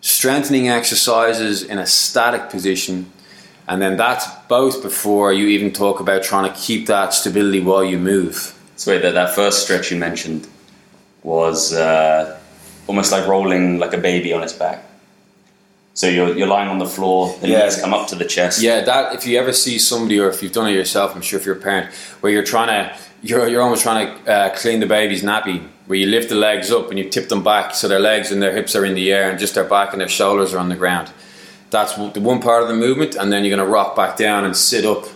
[0.00, 3.10] strengthening exercises in a static position.
[3.68, 7.84] And then that's both before you even talk about trying to keep that stability while
[7.84, 8.56] you move.
[8.76, 10.46] So wait, that, that first stretch you mentioned
[11.22, 12.38] was uh,
[12.86, 14.85] almost like rolling like a baby on its back.
[15.96, 17.64] So you're, you're lying on the floor, the Yeah.
[17.64, 18.60] knees come up to the chest.
[18.60, 21.40] Yeah, that if you ever see somebody, or if you've done it yourself, I'm sure
[21.40, 24.80] if you're a parent, where you're trying to, you're, you're almost trying to uh, clean
[24.80, 27.88] the baby's nappy, where you lift the legs up and you tip them back so
[27.88, 30.08] their legs and their hips are in the air and just their back and their
[30.08, 31.10] shoulders are on the ground.
[31.70, 34.44] That's the one part of the movement, and then you're going to rock back down
[34.44, 35.06] and sit up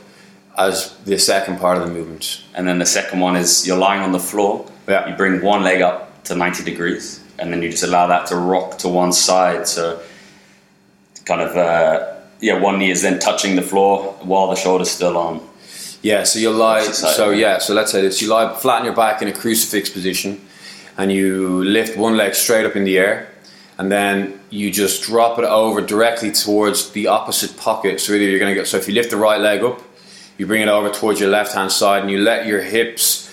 [0.57, 2.43] as the second part of the movement.
[2.55, 4.65] And then the second one is you're lying on the floor.
[4.89, 5.07] Yeah.
[5.11, 8.37] You bring one leg up to 90 degrees, and then you just allow that to
[8.37, 9.69] rock to one side.
[9.69, 10.01] So,
[11.25, 15.17] kind of, uh, yeah, one knee is then touching the floor while the shoulder's still
[15.17, 15.41] on.
[16.03, 16.83] Yeah, so you lie.
[16.83, 19.91] So yeah, so let's say this: you lie flat on your back in a crucifix
[19.91, 20.41] position,
[20.97, 23.29] and you lift one leg straight up in the air,
[23.77, 28.01] and then you just drop it over directly towards the opposite pocket.
[28.01, 28.67] So either you're going to get.
[28.67, 29.83] So if you lift the right leg up,
[30.39, 33.31] you bring it over towards your left hand side, and you let your hips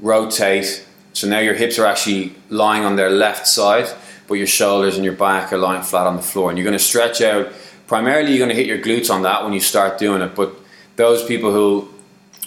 [0.00, 0.86] rotate.
[1.12, 3.88] So now your hips are actually lying on their left side,
[4.26, 6.50] but your shoulders and your back are lying flat on the floor.
[6.50, 7.52] And you're going to stretch out.
[7.86, 10.34] Primarily, you're going to hit your glutes on that when you start doing it.
[10.34, 10.54] But
[10.96, 11.88] those people who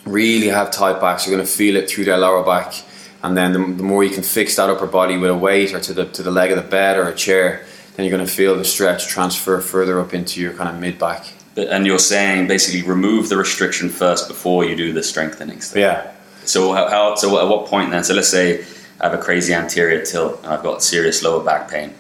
[0.06, 2.74] really have tight backs are going to feel it through their lower back.
[3.22, 5.80] And then the, the more you can fix that upper body with a weight or
[5.82, 7.66] to the to the leg of the bed or a chair,
[7.96, 10.98] then you're going to feel the stretch transfer further up into your kind of mid
[10.98, 11.26] back.
[11.58, 15.78] And you're saying basically remove the restriction first before you do the strengthening stuff.
[15.78, 16.12] Yeah.
[16.46, 18.04] So how, how so at what point then?
[18.06, 18.66] So let's say
[19.00, 21.94] I have a crazy anterior tilt and I've got serious lower back pain.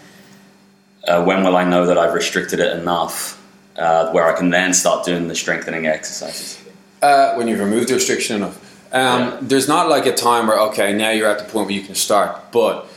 [1.07, 3.41] Uh, when will I know that I've restricted it enough
[3.77, 6.61] uh, where I can then start doing the strengthening exercises?
[7.01, 8.57] Uh, when you've removed the restriction enough.
[8.91, 9.37] Um, Yeah.
[9.41, 11.95] There's not like a time where okay now you're at the point where you can
[11.95, 12.87] start, but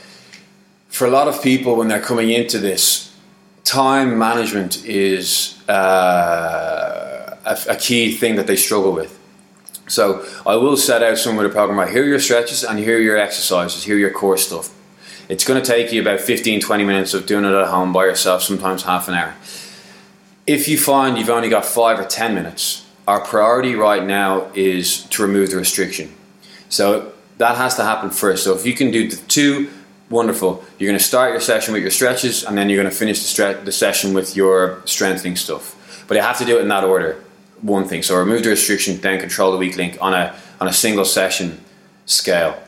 [0.88, 3.14] for a lot of people when they're coming into this,
[3.64, 9.18] time management is uh, a, a key thing that they struggle with.
[9.88, 11.88] So I will set out some of the program.
[11.90, 13.84] Here are your stretches and here are your exercises.
[13.84, 14.74] Here are your core stuff.
[15.28, 18.04] It's going to take you about 15, 20 minutes of doing it at home by
[18.04, 19.34] yourself, sometimes half an hour.
[20.46, 25.04] If you find you've only got five or 10 minutes, our priority right now is
[25.04, 26.12] to remove the restriction.
[26.68, 28.44] So that has to happen first.
[28.44, 29.70] So if you can do the two,
[30.12, 30.64] wonderful.
[30.78, 33.20] You're going to start your session with your stretches, and then you're going to finish
[33.20, 36.04] the, stre- the session with your strengthening stuff.
[36.06, 37.22] But you have to do it in that order.
[37.62, 38.02] One thing.
[38.02, 41.60] So remove the restriction, then control the weak link on a on a single session
[42.06, 42.60] scale.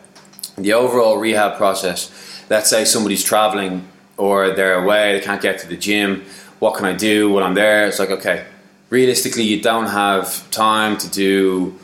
[0.57, 2.11] The overall rehab process.
[2.49, 6.25] Let's say somebody's traveling or they're away, they can't get to the gym.
[6.61, 7.87] What can I do when I'm there?
[7.87, 8.47] It's like okay,
[8.91, 11.79] realistically, you don't have time to do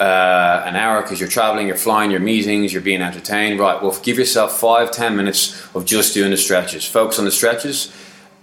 [0.00, 3.60] uh, an hour because you're traveling, you're flying, your meetings, you're being entertained.
[3.60, 6.84] Right, well, give yourself five, ten minutes of just doing the stretches.
[6.84, 7.92] Focus on the stretches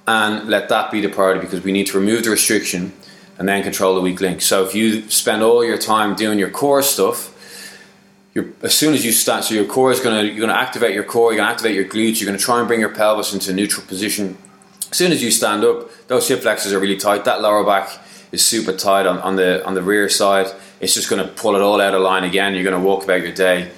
[0.08, 2.94] and let that be the priority because we need to remove the restriction
[3.40, 4.42] and then control the weak link.
[4.42, 7.36] So if you spend all your time doing your core stuff,
[8.62, 11.32] as soon as you start, so your core is gonna you're gonna activate your core,
[11.32, 13.86] you're gonna activate your glutes, you're gonna try and bring your pelvis into a neutral
[13.88, 14.38] position.
[14.92, 17.26] As soon as you stand up, those hip flexors are really tight.
[17.26, 17.90] That lower back
[18.32, 20.48] is super tight on, on the on the rear side.
[20.80, 22.54] It's just going to pull it all out of line again.
[22.54, 23.70] You're going to walk about your day,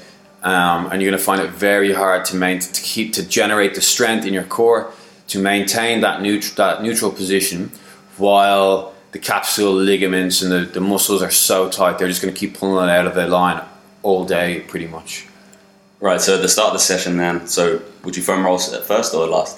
[0.44, 3.74] um, and you're going to find it very hard to main, to keep to generate
[3.74, 4.92] the strength in your core
[5.30, 7.72] to maintain that neutral that neutral position,
[8.18, 11.98] while the capsule ligaments and the, the muscles are so tight.
[11.98, 13.62] They're just going to keep pulling it out of their line
[14.04, 15.28] all day, pretty much.
[16.00, 16.20] Right.
[16.22, 19.14] So at the start of the session, then, so would you foam roll at first
[19.14, 19.58] or last?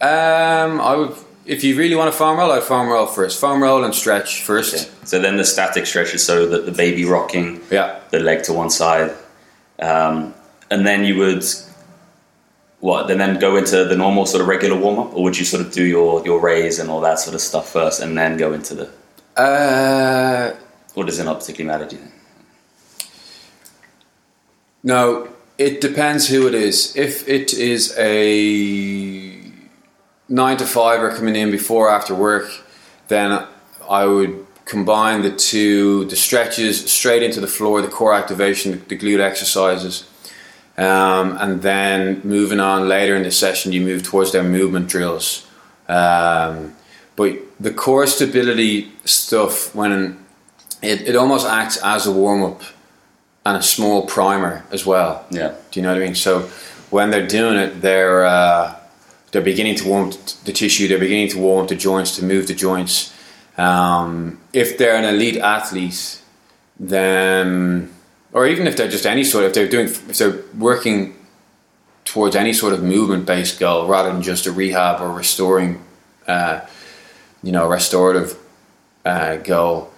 [0.00, 1.16] Um, I would.
[1.46, 3.40] If you really want to foam roll, I'd foam roll first.
[3.40, 4.90] Foam roll and stretch first.
[5.06, 7.98] So then the static stretches, so that the baby rocking, Yeah.
[8.10, 9.10] the leg to one side,
[9.80, 10.34] um,
[10.70, 11.42] and then you would
[12.80, 13.10] what?
[13.10, 15.64] And then go into the normal sort of regular warm up, or would you sort
[15.64, 18.52] of do your your raise and all that sort of stuff first, and then go
[18.52, 18.90] into the?
[19.40, 20.54] Uh,
[20.94, 21.88] Or does it not particularly matter?
[21.88, 22.14] Do you think?
[24.82, 26.96] No, it depends who it is.
[26.96, 29.40] If it is a
[30.28, 32.50] nine to five or coming in before or after work,
[33.08, 33.46] then
[33.88, 38.96] I would combine the two the stretches straight into the floor, the core activation, the
[38.96, 40.04] glute exercises.
[40.76, 45.46] Um, and then moving on later in the session, you move towards their movement drills.
[45.88, 46.74] Um,
[47.16, 50.18] but the core stability stuff, when
[50.82, 52.62] it, it almost acts as a warm up
[53.44, 55.26] and a small primer as well.
[55.30, 55.54] Yeah.
[55.70, 56.14] Do you know what I mean?
[56.14, 56.48] So
[56.90, 58.76] when they're doing it, they're uh,
[59.32, 60.10] they're beginning to warm
[60.44, 60.88] the tissue.
[60.88, 63.14] They're beginning to warm the joints, to move the joints.
[63.56, 66.22] Um, if they're an elite athlete,
[66.78, 67.92] then
[68.32, 71.16] or even if they're just any sort, if they're doing, if they're working
[72.04, 75.82] towards any sort of movement based goal rather than just a rehab or restoring,
[76.26, 76.60] uh,
[77.42, 78.36] you know, restorative
[79.04, 79.90] uh, goal.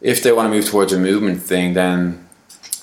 [0.00, 2.28] If they want to move towards a movement thing, then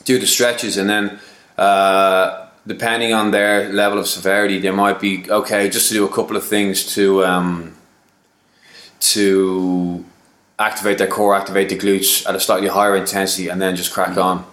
[0.04, 1.20] do the stretches and then
[1.58, 6.10] uh, depending on their level of severity they might be okay just to do a
[6.10, 7.76] couple of things to um,
[9.00, 10.04] to
[10.58, 14.18] activate their core activate the glutes at a slightly higher intensity and then just crack
[14.18, 14.44] on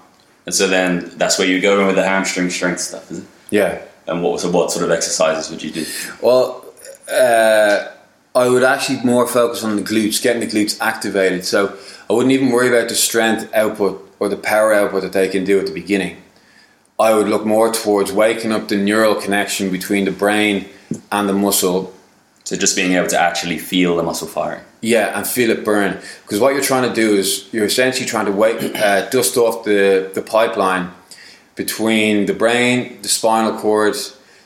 [0.47, 3.25] And so then that's where you go in with the hamstring strength stuff, is it?
[3.51, 5.85] yeah And what so what sort of exercises would you do?
[6.23, 6.65] well
[7.11, 7.89] uh,
[8.35, 11.77] I would actually more focus on the glutes getting the glutes activated so
[12.09, 15.45] I wouldn't even worry about the strength output or the power output that they can
[15.45, 16.17] do at the beginning
[16.99, 20.67] I would look more towards waking up the neural connection between the brain
[21.13, 21.93] and the muscle.
[22.47, 24.63] So just being able to actually feel the muscle firing.
[24.81, 26.01] Yeah, and feel it burn.
[26.23, 29.65] Because what you're trying to do is you're essentially trying to wake, uh, dust off
[29.65, 30.93] the, the pipeline
[31.57, 33.97] between the brain, the spinal cord,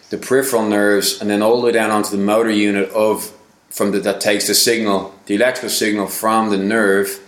[0.09, 3.37] the peripheral nerves, and then all the way down onto the motor unit of
[3.69, 7.21] from the, that takes the signal, the electrical signal from the nerve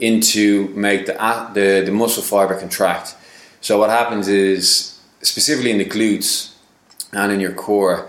[0.00, 3.14] into make the a- the, the muscle fiber contract.
[3.60, 6.52] So what happens is specifically in the glutes
[7.12, 8.08] and in your core,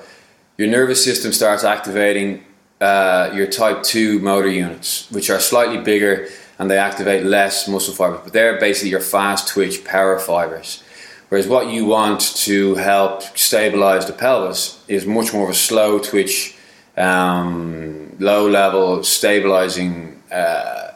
[0.57, 2.43] your nervous system starts activating
[2.81, 6.27] uh, your type 2 motor units, which are slightly bigger
[6.59, 10.83] and they activate less muscle fibers, but they're basically your fast twitch power fibers.
[11.29, 15.99] Whereas what you want to help stabilize the pelvis is much more of a slow
[15.99, 16.55] twitch,
[16.95, 20.21] um, low level, stabilizing.
[20.31, 20.93] Uh,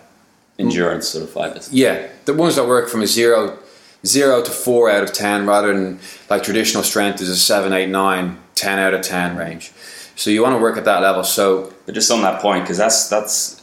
[0.57, 1.71] Endurance sort of fibers.
[1.73, 3.57] yeah, the ones that work from a zero,
[4.05, 5.99] zero to four out of ten, rather than
[6.29, 9.71] like traditional strength is a seven, eight, nine, ten out of ten range.
[10.15, 11.23] So you want to work at that level.
[11.23, 13.61] So But just on that point, because that's that's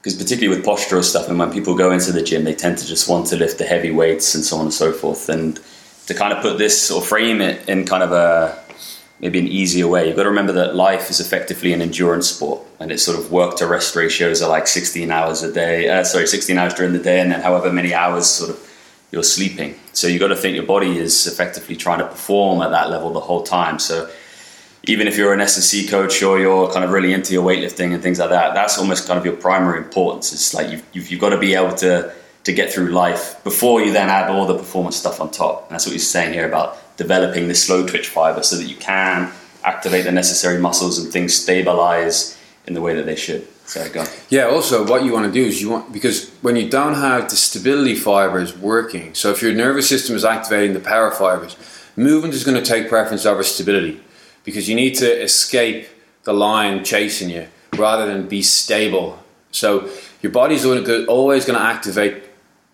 [0.00, 2.86] because particularly with postural stuff, and when people go into the gym, they tend to
[2.86, 5.28] just want to lift the heavy weights and so on and so forth.
[5.28, 5.60] And
[6.06, 8.58] to kind of put this or frame it in kind of a
[9.20, 12.62] maybe an easier way, you've got to remember that life is effectively an endurance sport,
[12.80, 15.88] and it's sort of work to rest ratios are like 16 hours a day.
[15.88, 18.69] Uh, sorry, 16 hours during the day, and then however many hours sort of
[19.10, 19.74] you're sleeping.
[19.92, 23.12] So you've got to think your body is effectively trying to perform at that level
[23.12, 23.78] the whole time.
[23.78, 24.10] So
[24.84, 28.02] even if you're an S&C coach or you're kind of really into your weightlifting and
[28.02, 30.32] things like that, that's almost kind of your primary importance.
[30.32, 32.12] It's like you've, you've, you've got to be able to,
[32.44, 35.64] to get through life before you then add all the performance stuff on top.
[35.64, 38.76] And that's what he's saying here about developing this slow twitch fiber so that you
[38.76, 39.32] can
[39.64, 43.46] activate the necessary muscles and things stabilize in the way that they should.
[43.70, 44.04] So go.
[44.30, 47.30] Yeah, also what you want to do is you want because when you don't have
[47.30, 51.56] the stability fibers working, so if your nervous system is activating the power fibers,
[51.94, 54.00] movement is going to take preference over stability
[54.42, 55.86] because you need to escape
[56.24, 57.46] the lion chasing you
[57.76, 59.22] rather than be stable.
[59.52, 59.88] So
[60.20, 62.24] your body's always going to activate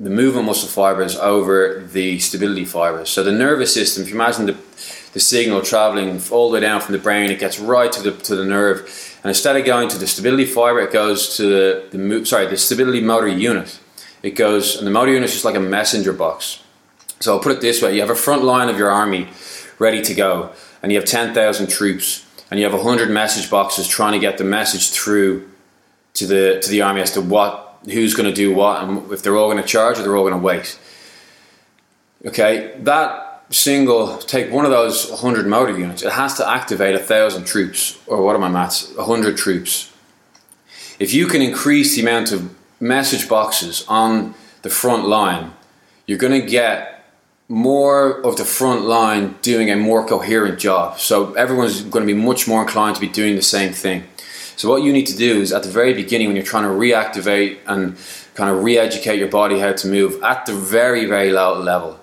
[0.01, 3.11] the movement muscle fibers over the stability fibers.
[3.11, 4.57] So the nervous system, if you imagine the
[5.17, 8.13] the signal traveling all the way down from the brain, it gets right to the
[8.13, 11.99] to the nerve, and instead of going to the stability fiber, it goes to the,
[11.99, 13.81] the sorry the stability motor unit.
[14.23, 16.63] It goes, and the motor unit is just like a messenger box.
[17.19, 19.27] So I'll put it this way: you have a front line of your army
[19.81, 23.89] ready to go, and you have ten thousand troops, and you have hundred message boxes
[23.89, 25.51] trying to get the message through
[26.15, 29.25] to the to the army as to what who's going to do what, and if
[29.25, 30.79] they're all going to charge or they're all going to wait.
[32.25, 36.99] Okay, that single take one of those 100 motor units it has to activate a
[36.99, 39.93] thousand troops or what are my maths 100 troops.
[40.99, 45.53] If you can increase the amount of message boxes on the front line
[46.07, 46.97] you're going to get
[47.49, 50.99] more of the front line doing a more coherent job.
[50.99, 54.05] So everyone's going to be much more inclined to be doing the same thing.
[54.57, 56.71] So what you need to do is at the very beginning when you're trying to
[56.71, 57.97] reactivate and
[58.35, 62.01] kind of re-educate your body how to move at the very very low level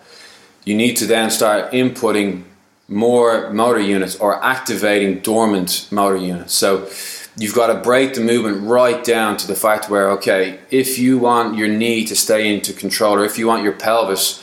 [0.66, 2.44] you need to then start inputting
[2.88, 6.54] more motor units or activating dormant motor units.
[6.54, 6.90] So
[7.38, 11.18] you've got to break the movement right down to the fact where, okay, if you
[11.18, 14.42] want your knee to stay into control or if you want your pelvis,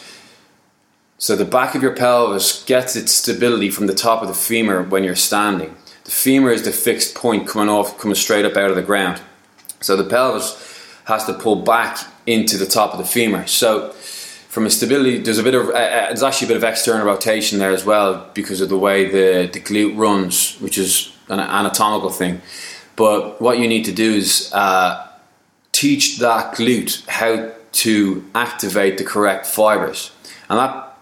[1.19, 4.83] so the back of your pelvis gets its stability from the top of the femur
[4.83, 5.77] when you're standing.
[6.05, 9.21] The femur is the fixed point coming off, coming straight up out of the ground.
[9.81, 10.57] So the pelvis
[11.05, 13.47] has to pull back into the top of the femur.
[13.47, 13.95] So
[14.51, 17.07] from a stability, there's a bit of uh, uh, there's actually a bit of external
[17.07, 21.39] rotation there as well because of the way the the glute runs, which is an
[21.39, 22.43] anatomical thing.
[22.97, 25.07] But what you need to do is uh,
[25.71, 27.53] teach that glute how
[27.85, 30.11] to activate the correct fibers,
[30.49, 30.99] and that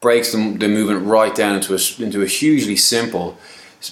[0.00, 3.36] breaks the, the movement right down into a into a hugely simple,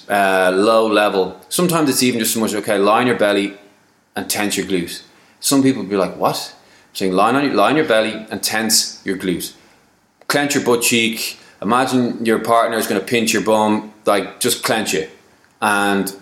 [0.09, 1.38] uh, low level.
[1.50, 3.59] Sometimes it's even just so much okay, line your belly
[4.16, 5.02] and tense your glutes.
[5.40, 6.55] Some people be like, what?
[6.95, 9.55] Saying line on your, line your belly and tense your glute.
[10.26, 11.38] Clench your butt cheek.
[11.61, 13.92] Imagine your partner is going to pinch your bum.
[14.07, 15.11] Like just clench it,
[15.62, 16.14] and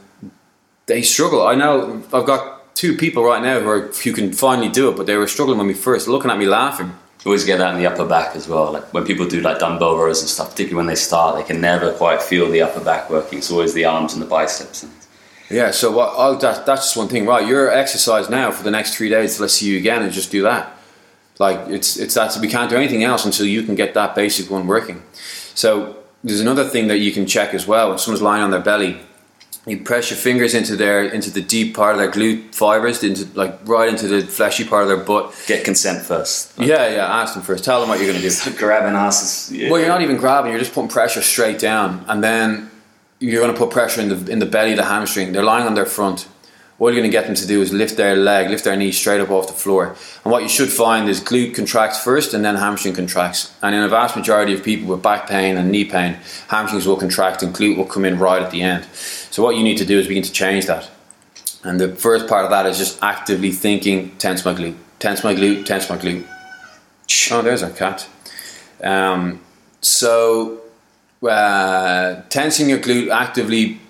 [0.87, 1.47] they struggle.
[1.47, 5.07] I know I've got two people right now who, are, can finally do it, but
[5.07, 6.87] they were struggling when we first looking at me laughing.
[6.87, 8.73] You always get that in the upper back as well.
[8.73, 11.61] Like when people do like dumbbell rows and stuff, particularly when they start, they can
[11.61, 13.39] never quite feel the upper back working.
[13.39, 14.85] It's always the arms and the biceps.
[15.53, 16.15] Yeah, so what?
[16.17, 17.47] I'll, oh, that, that's just one thing, right?
[17.47, 20.43] Your exercise now for the next three days Let's see you again, and just do
[20.43, 20.79] that.
[21.39, 24.51] Like it's it's that we can't do anything else until you can get that basic
[24.51, 25.03] one working.
[25.55, 27.91] So there's another thing that you can check as well.
[27.91, 29.01] When someone's lying on their belly,
[29.67, 33.27] you press your fingers into their into the deep part of their glute fibers, into
[33.39, 35.35] like right into the fleshy part of their butt.
[35.47, 36.59] Get consent first.
[36.59, 37.07] Yeah, yeah.
[37.07, 37.65] Ask them first.
[37.65, 38.57] Tell them what you're going to do.
[38.57, 39.57] grabbing asses.
[39.57, 39.71] Yeah.
[39.71, 40.51] Well, you're not even grabbing.
[40.51, 42.72] You're just putting pressure straight down, and then
[43.23, 45.33] you're going to put pressure in the in the belly, the hamstring.
[45.33, 46.29] They're lying on their front.
[46.79, 48.91] What you're going to get them to do is lift their leg, lift their knee
[48.91, 49.95] straight up off the floor.
[50.25, 53.55] And what you should find is glute contracts first, and then hamstring contracts.
[53.63, 56.17] And in a vast majority of people with back pain and knee pain,
[56.49, 58.85] hamstrings will contract and glute will come in right at the end.
[59.31, 60.91] So what you need to do is begin to change that.
[61.63, 65.35] And the first part of that is just actively thinking, tense my glute, tense my
[65.35, 66.27] glute, tense my glute.
[67.31, 68.09] Oh, there's our cat.
[68.83, 69.41] Um,
[69.81, 70.63] so
[71.23, 73.81] uh, tensing your glute actively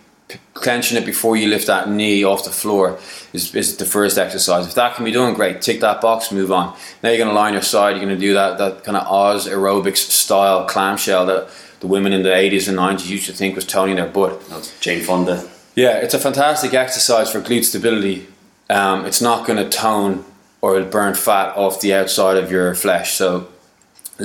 [0.55, 2.99] clenching it before you lift that knee off the floor
[3.33, 4.66] is, is the first exercise.
[4.66, 5.61] If that can be done, great.
[5.62, 6.76] Tick that box, move on.
[7.03, 7.97] Now you're going to lie on your side.
[7.97, 11.49] You're going to do that that kind of Oz aerobics style clamshell that
[11.80, 14.41] the women in the 80s and 90s used to think was toning their butt.
[14.80, 15.49] Jane Fonda.
[15.74, 18.26] Yeah, it's a fantastic exercise for glute stability.
[18.70, 20.24] Um, it's not going to tone
[20.61, 23.14] or burn fat off the outside of your flesh.
[23.14, 23.49] So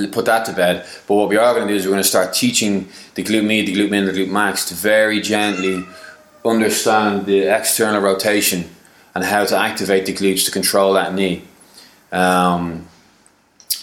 [0.06, 0.86] put that to bed.
[1.06, 3.44] But what we are going to do is we're going to start teaching the glute
[3.44, 5.84] med, the glute min, the glute max to very gently
[6.44, 8.70] understand the external rotation
[9.14, 11.42] and how to activate the glutes to control that knee.
[12.12, 12.86] Um,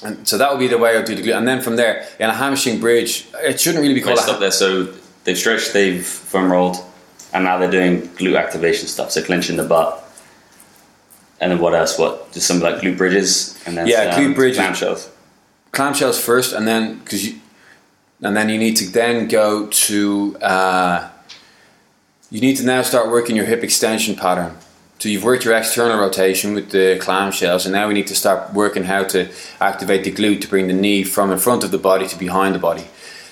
[0.04, 1.38] and so that would be the way I do the glute.
[1.38, 4.16] And then from there, in a hamstring bridge, it shouldn't really be called.
[4.16, 4.52] Let's stop there.
[4.52, 4.94] So
[5.24, 6.78] they've stretched, they've foam rolled,
[7.34, 9.12] and now they're doing glute activation stuff.
[9.12, 10.02] So clenching the butt.
[11.42, 12.00] And then what else?
[12.00, 14.58] What just some like glute bridges and then Yeah, glute bridges.
[14.60, 15.10] clamshells.
[15.76, 17.40] Clamshells first, and then because you,
[18.22, 21.10] and then you need to then go to uh,
[22.32, 24.58] you need to now start working your hip extension pattern.
[24.98, 28.54] So you've worked your external rotation with the clamshells, and now we need to start
[28.54, 31.78] working how to activate the glute to bring the knee from in front of the
[31.78, 32.86] body to behind the body.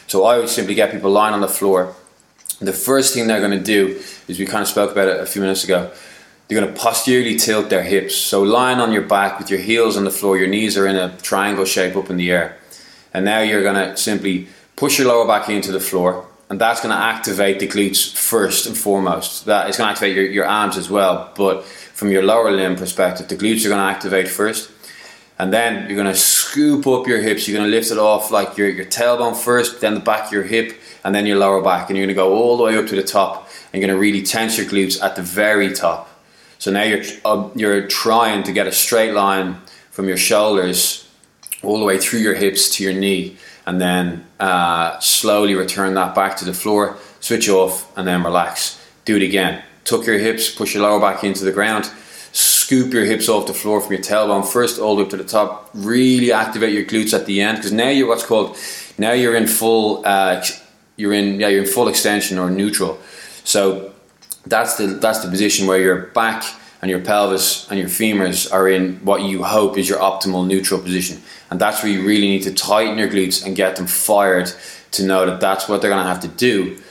[0.08, 1.96] So I would simply get people lying on the floor.
[2.60, 5.26] The first thing they're going to do is we kind of spoke about it a
[5.26, 5.92] few minutes ago.
[6.48, 8.16] They're going to posteriorly tilt their hips.
[8.16, 10.96] So lying on your back with your heels on the floor, your knees are in
[10.96, 12.58] a triangle shape up in the air.
[13.14, 16.82] And now you're going to simply push your lower back into the floor, and that's
[16.82, 19.46] going to activate the glutes first and foremost.
[19.46, 22.76] That is going to activate your, your arms as well, but from your lower limb
[22.76, 24.72] perspective, the glutes are going to activate first.
[25.40, 27.48] And then you're going to scoop up your hips.
[27.48, 30.32] You're going to lift it off like your, your tailbone first, then the back of
[30.32, 31.90] your hip, and then your lower back.
[31.90, 33.50] And you're going to go all the way up to the top.
[33.72, 36.10] And you're going to really tense your glutes at the very top.
[36.64, 39.58] So now you're uh, you're trying to get a straight line
[39.92, 41.06] from your shoulders
[41.62, 43.36] all the way through your hips to your knee,
[43.66, 46.96] and then uh, slowly return that back to the floor.
[47.20, 48.82] Switch off, and then relax.
[49.04, 49.62] Do it again.
[49.84, 51.92] Tuck your hips, push your lower back into the ground.
[52.32, 55.18] Scoop your hips off the floor from your tailbone first, all the way up to
[55.18, 55.70] the top.
[55.74, 58.56] Really activate your glutes at the end because now you're what's called
[58.98, 60.42] now you're in full uh,
[60.96, 63.00] you're in yeah you're in full extension or neutral.
[63.44, 63.93] So
[64.46, 66.44] that's the that's the position where your back
[66.82, 70.82] and your pelvis and your femurs are in what you hope is your optimal neutral
[70.82, 74.52] position, and that's where you really need to tighten your glutes and get them fired
[74.92, 76.82] to know that that's what they're going to have to do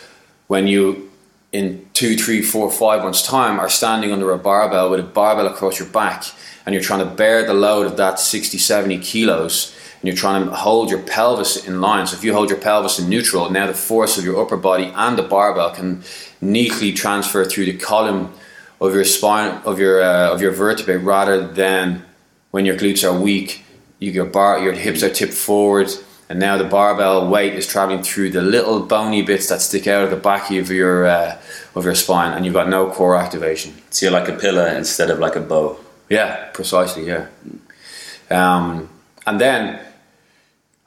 [0.48, 1.10] when you
[1.52, 5.46] in two, three, four, five months' time are standing under a barbell with a barbell
[5.46, 6.24] across your back
[6.64, 10.44] and you're trying to bear the load of that 60, 70 kilos and you're trying
[10.44, 12.06] to hold your pelvis in line.
[12.06, 14.90] So if you hold your pelvis in neutral, now the force of your upper body
[14.94, 16.02] and the barbell can
[16.42, 18.30] neatly transfer through the column
[18.80, 22.04] of your spine, of your, uh, of your vertebrae rather than
[22.50, 23.64] when your glutes are weak,
[23.98, 25.88] you, your, bar, your hips are tipped forward
[26.32, 30.04] and now the barbell weight is traveling through the little bony bits that stick out
[30.04, 31.38] of the back of your uh,
[31.74, 33.74] of your spine, and you've got no core activation.
[33.90, 35.78] So you're like a pillar instead of like a bow.
[36.08, 37.06] Yeah, precisely.
[37.06, 37.26] Yeah,
[38.30, 38.88] um,
[39.26, 39.78] and then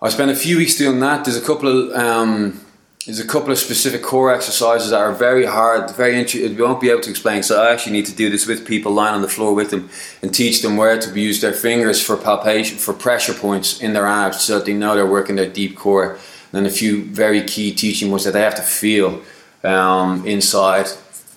[0.02, 1.26] I spent a few weeks doing that.
[1.26, 2.65] There's a couple of um,
[3.06, 6.56] there's a couple of specific core exercises that are very hard, very interesting.
[6.56, 7.44] We won't be able to explain.
[7.44, 9.90] So I actually need to do this with people lying on the floor with them
[10.24, 14.08] and teach them where to use their fingers for palpation, for pressure points in their
[14.08, 16.14] abs, so that they know they're working their deep core.
[16.14, 16.20] And
[16.52, 19.22] then a few very key teaching ones that they have to feel
[19.64, 20.88] um, inside.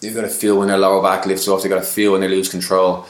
[0.01, 1.62] They've got to feel when their lower back lifts off.
[1.62, 3.05] They've got to feel when they lose control.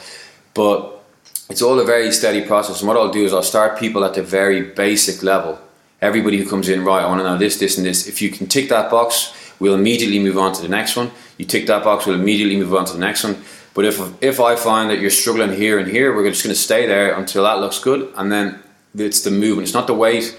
[0.53, 1.01] But
[1.49, 2.81] it's all a very steady process.
[2.81, 5.59] And what I'll do is I'll start people at the very basic level
[6.01, 8.07] everybody who comes in, right, I want to know this, this, and this.
[8.07, 11.11] If you can tick that box, we'll immediately move on to the next one.
[11.37, 13.37] You tick that box, we'll immediately move on to the next one.
[13.73, 16.59] But if if I find that you're struggling here and here, we're just going to
[16.59, 18.59] stay there until that looks good, and then
[18.95, 19.67] it's the movement.
[19.67, 20.37] It's not the weight.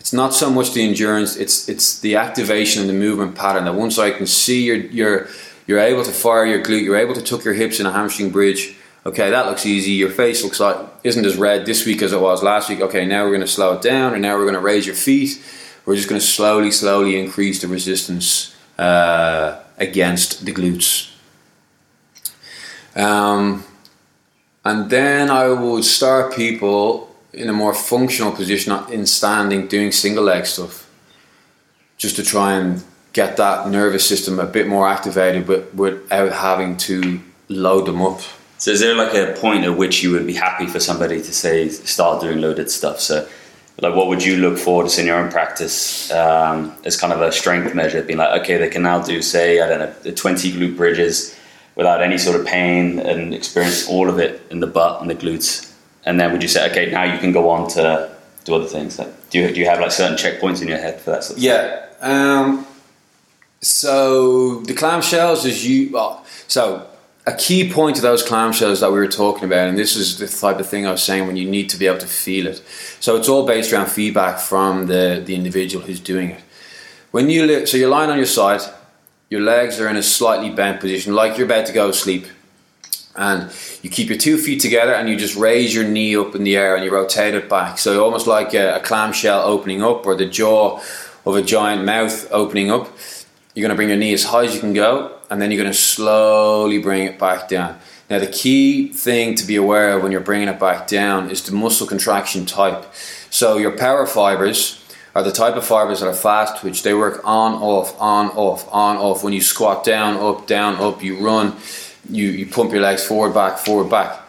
[0.00, 1.36] It's not so much the endurance.
[1.36, 3.64] It's it's the activation and the movement pattern.
[3.64, 5.28] That once I can see you're you're
[5.66, 8.30] you're able to fire your glute, you're able to tuck your hips in a hamstring
[8.30, 9.92] bridge okay, that looks easy.
[9.92, 12.80] Your face looks like isn't as red this week as it was last week.
[12.80, 14.96] Okay, now we're going to slow it down, and now we're going to raise your
[14.96, 15.42] feet.
[15.84, 21.10] We're just going to slowly, slowly increase the resistance uh, against the glutes.
[22.94, 23.64] Um,
[24.64, 30.24] and then I would start people in a more functional position, in standing, doing single
[30.24, 30.90] leg stuff,
[31.96, 32.82] just to try and
[33.12, 38.20] get that nervous system a bit more activated, but without having to load them up.
[38.58, 41.32] So is there like a point at which you would be happy for somebody to
[41.32, 43.00] say start doing loaded stuff?
[43.00, 43.26] So
[43.80, 47.20] like what would you look for to in your own practice um, as kind of
[47.20, 48.02] a strength measure?
[48.02, 51.36] Being like, okay, they can now do say I don't know twenty glute bridges
[51.76, 55.14] without any sort of pain and experience all of it in the butt and the
[55.14, 55.72] glutes.
[56.04, 58.10] And then would you say, okay, now you can go on to
[58.44, 58.98] do other things?
[58.98, 61.22] Like, do you do you have like certain checkpoints in your head for that?
[61.22, 61.86] Sort of yeah.
[62.00, 62.66] Um,
[63.60, 65.90] So the clamshells is you.
[65.92, 66.86] Well, so
[67.28, 70.26] a key point of those clamshells that we were talking about, and this is the
[70.26, 72.62] type of thing I was saying when you need to be able to feel it.
[73.00, 76.40] So it's all based around feedback from the the individual who's doing it.
[77.10, 78.62] When you li- so you're lying on your side,
[79.28, 82.24] your legs are in a slightly bent position, like you're about to go to sleep,
[83.14, 83.52] and
[83.82, 86.56] you keep your two feet together and you just raise your knee up in the
[86.56, 87.76] air and you rotate it back.
[87.76, 90.80] So almost like a, a clamshell opening up or the jaw
[91.26, 92.88] of a giant mouth opening up.
[93.54, 95.62] You're going to bring your knee as high as you can go, and then you're
[95.62, 97.78] going to slowly bring it back down.
[98.08, 101.42] Now, the key thing to be aware of when you're bringing it back down is
[101.42, 102.86] the muscle contraction type.
[103.30, 104.82] So, your power fibers
[105.14, 106.82] are the type of fibers that are fast twitch.
[106.82, 109.22] They work on, off, on, off, on, off.
[109.22, 111.56] When you squat down, up, down, up, you run,
[112.08, 114.20] you, you pump your legs forward, back, forward, back.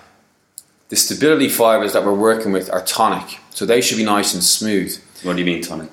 [0.90, 4.44] The stability fibers that we're working with are tonic, so they should be nice and
[4.44, 5.00] smooth.
[5.24, 5.90] What do you mean tonic?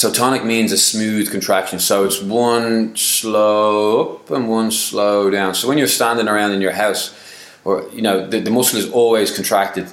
[0.00, 1.78] So tonic means a smooth contraction.
[1.78, 5.54] So it's one slow up and one slow down.
[5.54, 7.14] So when you're standing around in your house,
[7.66, 9.88] or you know, the, the muscle is always contracted,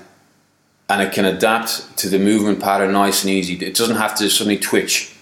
[0.87, 3.55] and it can adapt to the movement pattern nice and easy.
[3.55, 5.13] It doesn't have to suddenly twitch.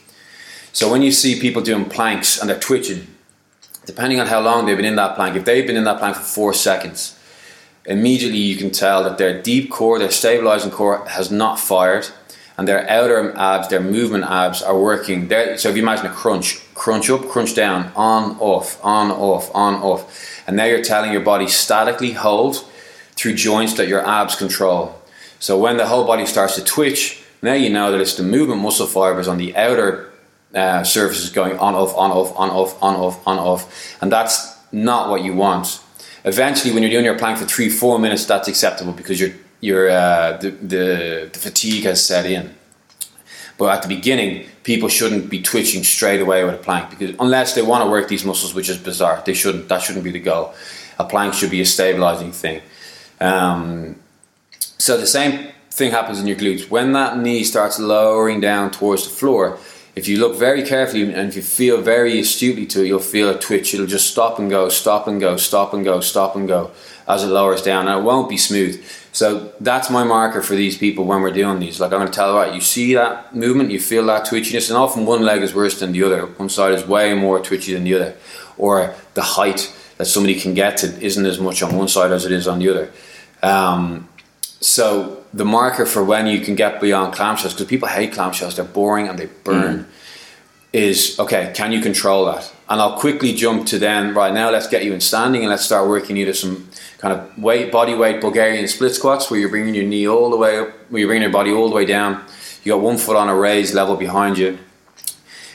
[0.71, 3.07] So when you see people doing planks and they're twitching,
[3.87, 6.15] depending on how long they've been in that plank, if they've been in that plank
[6.15, 7.19] for four seconds,
[7.85, 12.07] immediately you can tell that their deep core, their stabilizing core, has not fired
[12.57, 15.27] and their outer abs, their movement abs are working.
[15.27, 19.53] They're, so if you imagine a crunch, crunch up, crunch down, on, off, on, off,
[19.53, 20.43] on, off.
[20.47, 22.65] And now you're telling your body statically hold
[23.15, 25.01] through joints that your abs control.
[25.39, 28.61] So when the whole body starts to twitch, now you know that it's the movement
[28.61, 30.11] muscle fibers on the outer
[30.53, 34.01] uh, surfaces going on, off, on, off, on, off, on, off, on, off.
[34.01, 35.81] And that's not what you want.
[36.23, 39.89] Eventually, when you're doing your plank for three, four minutes, that's acceptable because you're your
[39.89, 42.53] uh, the, the, the fatigue has set in.
[43.57, 47.55] But at the beginning, people shouldn't be twitching straight away with a plank because unless
[47.55, 49.69] they want to work these muscles, which is bizarre, they shouldn't.
[49.69, 50.53] That shouldn't be the goal.
[50.99, 52.61] A plank should be a stabilizing thing.
[53.19, 53.95] Um,
[54.77, 59.03] so the same thing happens in your glutes when that knee starts lowering down towards
[59.03, 59.57] the floor.
[59.95, 63.29] If you look very carefully and if you feel very astutely to it, you'll feel
[63.29, 63.73] a twitch.
[63.73, 66.71] It'll just stop and go, stop and go, stop and go, stop and go
[67.07, 68.83] as it lowers down, and it won't be smooth.
[69.11, 71.79] So that's my marker for these people when we're doing these.
[71.79, 74.69] Like I'm going to tell you what, you see that movement, you feel that twitchiness,
[74.69, 76.25] and often one leg is worse than the other.
[76.25, 78.17] One side is way more twitchy than the other,
[78.57, 82.25] or the height that somebody can get to isn't as much on one side as
[82.25, 82.91] it is on the other.
[83.41, 84.09] Um,
[84.59, 88.63] so the marker for when you can get beyond clamshells, because people hate clamshells, they're
[88.63, 89.79] boring and they burn.
[89.79, 89.85] Mm.
[90.71, 91.53] Is okay.
[91.55, 92.53] Can you control that?
[92.67, 94.13] And I'll quickly jump to then.
[94.13, 97.37] Right now, let's get you in standing and let's start working either some kind of
[97.37, 100.69] weight, body weight Bulgarian split squats where you're bringing your knee all the way up,
[100.89, 102.25] where you're bringing your body all the way down.
[102.63, 104.57] You got one foot on a raised level behind you.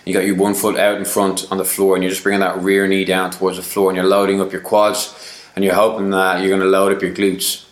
[0.06, 2.40] You got your one foot out in front on the floor, and you're just bringing
[2.40, 5.14] that rear knee down towards the floor, and you're loading up your quads,
[5.54, 7.66] and you're hoping that you're going to load up your glutes.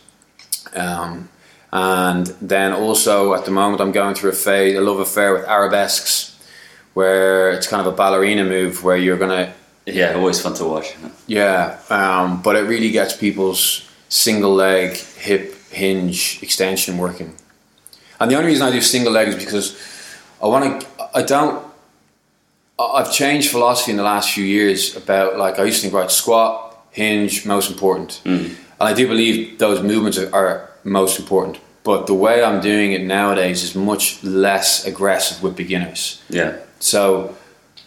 [0.76, 1.30] Um,
[1.72, 5.44] and then also at the moment, I'm going through a phase, a love affair with
[5.44, 6.38] arabesques,
[6.94, 9.52] where it's kind of a ballerina move where you're going to
[9.92, 10.94] yeah, always fun to watch.
[11.26, 17.34] Yeah, um, but it really gets people's single leg hip hinge extension working.
[18.20, 19.78] And the only reason I do single leg is because
[20.42, 20.86] I want to.
[21.14, 21.66] I don't.
[22.78, 26.10] I've changed philosophy in the last few years about like I used to think right
[26.10, 28.46] squat, hinge, most important, mm.
[28.46, 31.58] and I do believe those movements are, are most important.
[31.84, 36.22] But the way I'm doing it nowadays is much less aggressive with beginners.
[36.28, 36.58] Yeah.
[36.80, 37.36] So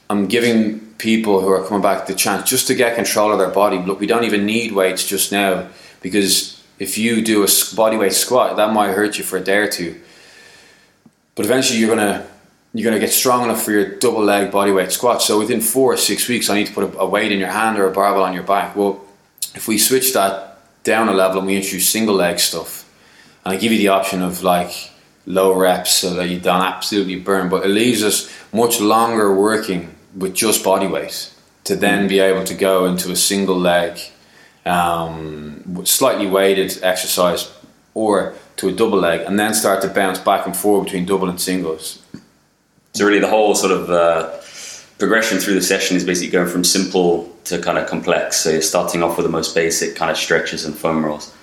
[0.10, 3.49] I'm giving people who are coming back the chance just to get control of their
[3.49, 3.78] body.
[3.80, 5.70] Look, we don't even need weights just now
[6.02, 9.58] because if you do a body weight squat, that might hurt you for a day
[9.58, 10.02] or two.
[11.36, 12.28] But eventually, you're gonna
[12.74, 15.22] you're gonna get strong enough for your double leg body weight squat.
[15.22, 17.49] So within four or six weeks, I need to put a, a weight in your
[17.49, 18.76] hand or a barbell on your back.
[18.76, 19.06] Well,
[19.54, 22.81] if we switch that down a level and we introduce single leg stuff,
[23.44, 24.92] and I give you the option of like
[25.26, 29.96] low reps so that you don't absolutely burn, but it leaves us much longer working
[30.16, 31.34] with just body weight
[31.64, 34.00] to then be able to go into a single leg,
[34.66, 37.52] um, slightly weighted exercise,
[37.94, 41.30] or to a double leg, and then start to bounce back and forth between double
[41.30, 42.02] and singles.
[42.94, 44.38] So really, the whole sort of uh,
[44.98, 48.38] progression through the session is basically going from simple to kind of complex.
[48.38, 51.34] So you're starting off with the most basic kind of stretches and foam rolls,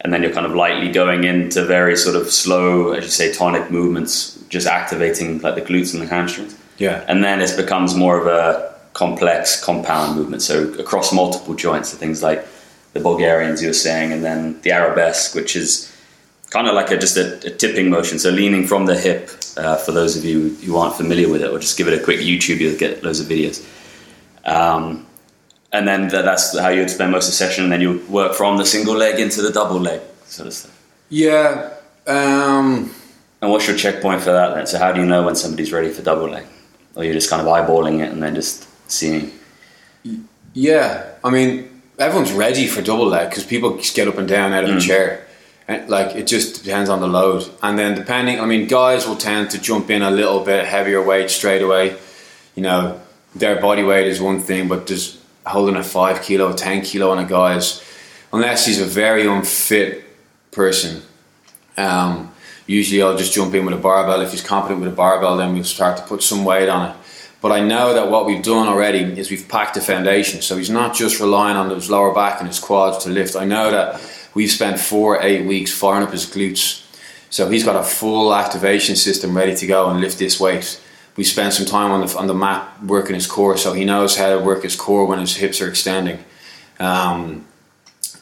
[0.00, 3.32] and then you're kind of lightly going into very sort of slow, as you say,
[3.32, 7.04] tonic movements, just activating like the glutes and the hamstrings yeah.
[7.08, 10.42] And then it becomes more of a complex compound movement.
[10.42, 12.46] So across multiple joints, so things like
[12.92, 15.92] the Bulgarians you were saying, and then the arabesque, which is
[16.50, 18.18] kind of like a, just a, a, tipping motion.
[18.18, 21.50] So leaning from the hip, uh, for those of you who aren't familiar with it,
[21.50, 23.64] or just give it a quick YouTube, you'll get loads of videos.
[24.44, 25.06] Um,
[25.76, 27.64] and then th- that's how you'd spend most of the session.
[27.64, 30.72] And then you work from the single leg into the double leg sort of stuff.
[31.08, 31.70] Yeah.
[32.06, 32.90] Um,
[33.42, 34.66] And what's your checkpoint for that then?
[34.66, 36.46] So how do you know when somebody's ready for double leg?
[36.94, 39.30] Or you're just kind of eyeballing it and then just seeing?
[40.54, 41.04] yeah.
[41.22, 44.64] I mean, everyone's ready for double leg because people just get up and down out
[44.64, 45.26] of the chair.
[45.68, 48.38] And, like it just depends on the load, and then depending.
[48.40, 51.96] I mean, guys will tend to jump in a little bit heavier weight straight away.
[52.54, 53.00] You know,
[53.34, 57.18] their body weight is one thing, but just holding a five kilo, ten kilo on
[57.18, 57.82] a guy is,
[58.32, 60.04] unless he's a very unfit
[60.50, 61.02] person.
[61.76, 62.32] Um,
[62.66, 64.20] usually, I'll just jump in with a barbell.
[64.20, 66.96] If he's competent with a barbell, then we'll start to put some weight on it.
[67.42, 70.42] But I know that what we've done already is we've packed a foundation.
[70.42, 73.36] So he's not just relying on his lower back and his quads to lift.
[73.36, 74.00] I know that
[74.34, 76.82] we've spent four, eight weeks firing up his glutes.
[77.30, 80.80] So he's got a full activation system ready to go and lift this weight.
[81.16, 84.16] We spent some time on the on the mat working his core, so he knows
[84.16, 86.24] how to work his core when his hips are extending.
[86.78, 87.46] Um,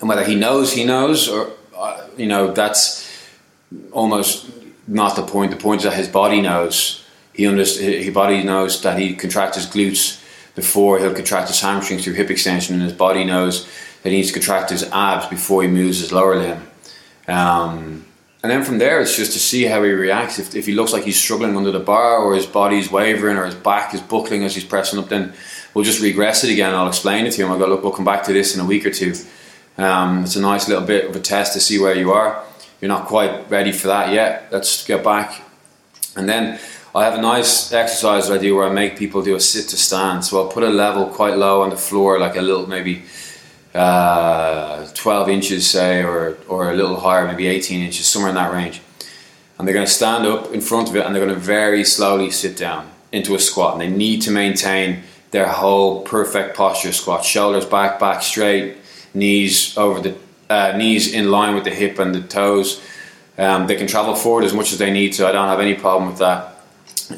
[0.01, 3.11] and whether he knows, he knows, or uh, you know, that's
[3.91, 4.51] almost
[4.87, 5.51] not the point.
[5.51, 7.05] The point is that his body knows.
[7.33, 10.23] He underst- His body knows that he contracts his glutes
[10.55, 13.67] before he'll contract his hamstrings through hip extension, and his body knows
[14.03, 16.63] that he needs to contract his abs before he moves his lower limb.
[17.27, 18.05] Um,
[18.45, 20.39] and then from there, it's just to see how he reacts.
[20.39, 23.47] If, if he looks like he's struggling under the bar, or his body's wavering, or
[23.47, 25.33] his back is buckling as he's pressing up, then
[25.73, 26.75] we'll just regress it again.
[26.75, 27.51] I'll explain it to him.
[27.51, 29.15] I'll go, look, we'll come back to this in a week or two.
[29.79, 32.45] Um, it's a nice little bit of a test to see where you are.
[32.83, 34.49] You're not quite ready for that yet.
[34.51, 35.41] Let's get back.
[36.15, 36.61] And then
[36.95, 39.71] I have a nice exercise that I do where I make people do a sit
[39.71, 40.23] to stand.
[40.23, 43.05] So I'll put a level quite low on the floor, like a little maybe
[43.75, 48.53] uh, 12 inches, say, or, or a little higher, maybe 18 inches, somewhere in that
[48.53, 48.81] range.
[49.59, 51.85] And they're going to stand up in front of it and they're going to very
[51.85, 53.75] slowly sit down into a squat.
[53.75, 58.77] And they need to maintain their whole perfect posture squat shoulders back, back straight,
[59.13, 60.17] knees over the
[60.51, 62.81] uh, knees in line with the hip and the toes.
[63.39, 65.27] Um, they can travel forward as much as they need to.
[65.27, 66.61] I don't have any problem with that,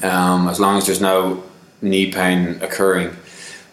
[0.02, 1.42] um, as long as there's no
[1.82, 3.14] knee pain occurring.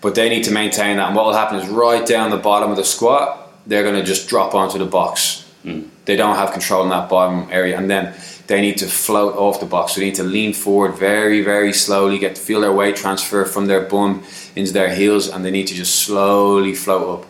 [0.04, 1.08] But they need to maintain that.
[1.08, 4.04] And what will happen is right down the bottom of the squat, they're going to
[4.04, 5.50] just drop onto the box.
[5.64, 5.88] Mm.
[6.06, 8.14] They don't have control in that bottom area, and then
[8.48, 9.94] they need to float off the box.
[9.94, 13.46] So they need to lean forward very, very slowly, get to feel their weight transfer
[13.46, 14.24] from their bum
[14.56, 17.30] into their heels, and they need to just slowly float up.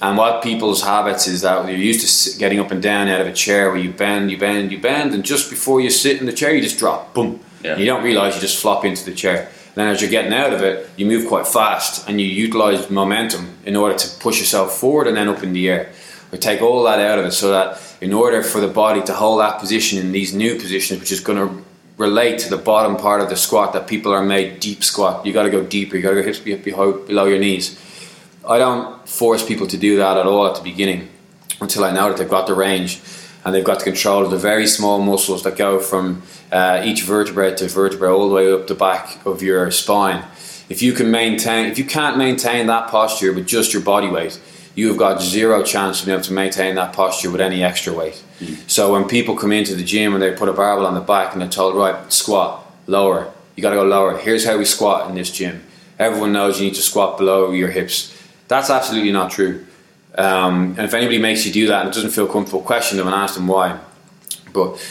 [0.00, 3.26] And what people's habits is that you're used to getting up and down out of
[3.26, 6.26] a chair where you bend, you bend, you bend, and just before you sit in
[6.26, 7.40] the chair, you just drop, boom.
[7.62, 7.76] Yeah.
[7.76, 9.50] You don't realize you just flop into the chair.
[9.78, 13.56] Then as you're getting out of it, you move quite fast and you utilize momentum
[13.64, 15.92] in order to push yourself forward and then up in the air.
[16.32, 19.14] We take all that out of it so that in order for the body to
[19.14, 21.64] hold that position in these new positions, which is going to
[21.96, 25.24] relate to the bottom part of the squat that people are made deep squat.
[25.24, 25.94] You got to go deeper.
[25.94, 27.80] You got to go hips below your knees.
[28.48, 31.08] I don't force people to do that at all at the beginning
[31.60, 33.00] until I know that they've got the range
[33.48, 36.22] and they've got the control of the very small muscles that go from
[36.52, 40.22] uh, each vertebra to vertebra all the way up the back of your spine.
[40.68, 44.38] If you can maintain, if you can't maintain that posture with just your body weight,
[44.74, 47.94] you have got zero chance of being able to maintain that posture with any extra
[47.94, 48.22] weight.
[48.66, 51.32] So when people come into the gym and they put a barbell on the back
[51.32, 54.18] and they're told, right, squat, lower, you got to go lower.
[54.18, 55.62] Here's how we squat in this gym.
[55.98, 58.14] Everyone knows you need to squat below your hips.
[58.46, 59.66] That's absolutely not true.
[60.18, 63.06] Um, and if anybody makes you do that and it doesn't feel comfortable, question them
[63.06, 63.78] and ask them why.
[64.52, 64.84] But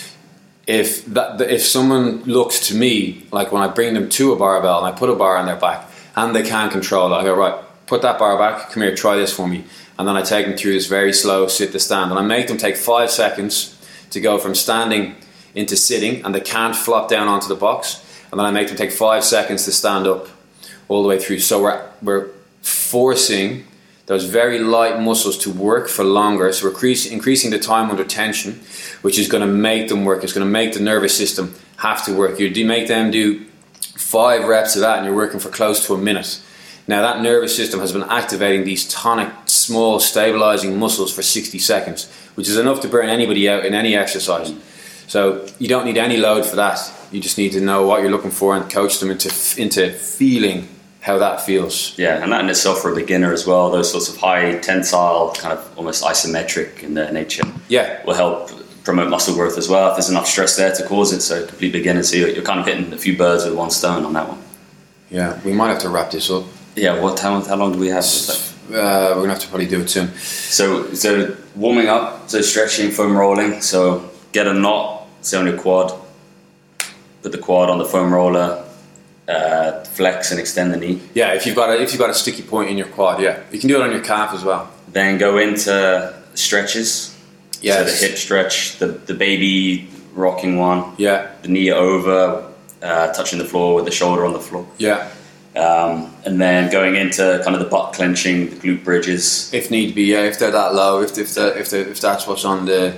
[0.65, 4.77] if that if someone looks to me like when I bring them to a barbell
[4.83, 7.35] and I put a bar on their back and they can't control it, I go
[7.35, 8.71] right, put that bar back.
[8.71, 9.65] Come here, try this for me.
[9.99, 12.47] And then I take them through this very slow sit to stand, and I make
[12.47, 13.77] them take five seconds
[14.11, 15.15] to go from standing
[15.55, 18.03] into sitting, and they can't flop down onto the box.
[18.31, 20.27] And then I make them take five seconds to stand up
[20.87, 21.39] all the way through.
[21.39, 22.29] So we're we're
[22.61, 23.65] forcing
[24.07, 26.51] those very light muscles to work for longer.
[26.53, 28.61] So we're increase, increasing the time under tension,
[29.01, 30.23] which is going to make them work.
[30.23, 32.39] It's going to make the nervous system have to work.
[32.39, 33.45] You do make them do
[33.95, 36.41] five reps of that, and you're working for close to a minute.
[36.87, 42.09] Now that nervous system has been activating these tonic, small, stabilizing muscles for 60 seconds,
[42.35, 44.53] which is enough to burn anybody out in any exercise.
[45.07, 46.79] So you don't need any load for that.
[47.11, 49.29] You just need to know what you're looking for and coach them into
[49.61, 50.69] into feeling
[51.07, 51.97] how that feels.
[51.97, 55.33] Yeah, and that in itself for a beginner as well, those sorts of high tensile,
[55.33, 58.51] kind of almost isometric in their nature, Yeah, will help
[58.83, 61.21] promote muscle growth as well if there's enough stress there to cause it.
[61.21, 64.03] So complete beginner, so you're, you're kind of hitting a few birds with one stone
[64.05, 64.41] on that one.
[65.09, 65.39] yeah.
[65.43, 66.43] We might have to wrap this up.
[66.75, 68.03] Yeah, what how, how long do we have?
[68.69, 70.09] Uh, we're gonna have to probably do it soon.
[70.17, 73.61] So so warming up, so stretching, foam rolling.
[73.61, 75.93] So get a knot, say on your quad,
[77.23, 78.63] put the quad on the foam roller,
[79.27, 81.01] uh, flex and extend the knee.
[81.13, 83.41] Yeah, if you've got a if you've got a sticky point in your quad, yeah,
[83.51, 84.69] you can do it on your calf as well.
[84.91, 87.13] Then go into stretches.
[87.61, 92.53] Yeah, So the hip stretch, the, the baby rocking one, Yeah, the knee over,
[92.83, 94.67] uh, touching the floor with the shoulder on the floor.
[94.77, 95.09] yeah.
[95.55, 99.51] Um, and then going into kind of the butt clenching, the glute bridges.
[99.55, 100.19] If need be, yeah.
[100.21, 102.95] If they're that low, if if the, if the, if that's what's on the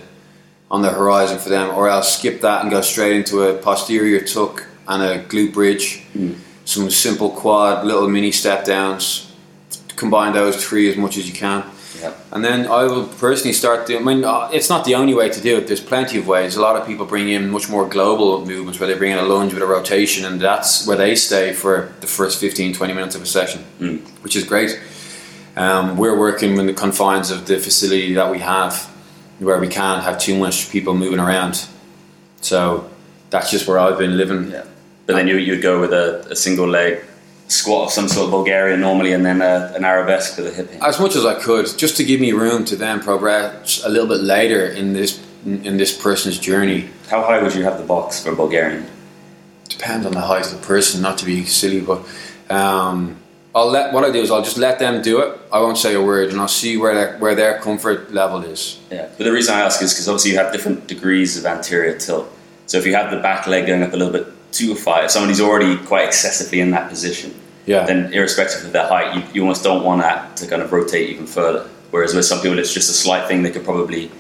[0.70, 4.20] on the horizon for them, or else skip that and go straight into a posterior
[4.26, 6.04] tuck and a glute bridge.
[6.66, 9.32] Some simple quad, little mini step downs.
[9.96, 11.64] Combine those three as much as you can.
[12.00, 12.14] Yeah.
[12.32, 14.02] And then I will personally start doing.
[14.08, 15.68] I mean, uh, it's not the only way to do it.
[15.68, 16.56] There's plenty of ways.
[16.56, 19.24] A lot of people bring in much more global movements where they bring in a
[19.24, 23.16] lunge with a rotation, and that's where they stay for the first 15, 20 minutes
[23.16, 24.00] of a session, Mm.
[24.24, 24.80] which is great.
[25.58, 28.88] Um, we're working in the confines of the facility that we have,
[29.40, 31.66] where we can't have too much people moving around.
[32.42, 32.90] So
[33.30, 34.52] that's just where I've been living.
[34.52, 34.64] Yeah.
[35.10, 37.04] But then you, you'd go with a, a single leg
[37.48, 40.70] squat of some sort of Bulgarian normally, and then a, an arabesque with a hip
[40.70, 40.84] hinge.
[40.84, 44.08] as much as I could, just to give me room to then progress a little
[44.08, 46.90] bit later in this in this person's journey.
[47.10, 48.86] How high would you have the box for a Bulgarian?
[49.68, 52.00] Depends on the height of the person, not to be silly, but
[52.52, 53.18] um,
[53.56, 55.30] I'll let what I do is I'll just let them do it.
[55.52, 58.80] I won't say a word, and I'll see where their, where their comfort level is.
[58.92, 59.10] Yeah.
[59.18, 62.28] But the reason I ask is because obviously you have different degrees of anterior tilt.
[62.68, 65.12] So if you have the back leg going up a little bit too far, if
[65.12, 67.34] somebody's already quite excessively in that position,
[67.66, 67.86] Yeah.
[67.86, 71.10] then irrespective of their height, you, you almost don't want that to kind of rotate
[71.10, 71.66] even further.
[71.92, 74.12] Whereas with some people, it's just a slight thing they could probably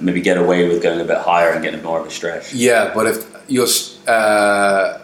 [0.00, 2.52] maybe get away with going a bit higher and getting more of a stretch.
[2.52, 3.66] Yeah, but if you
[4.08, 4.98] uh,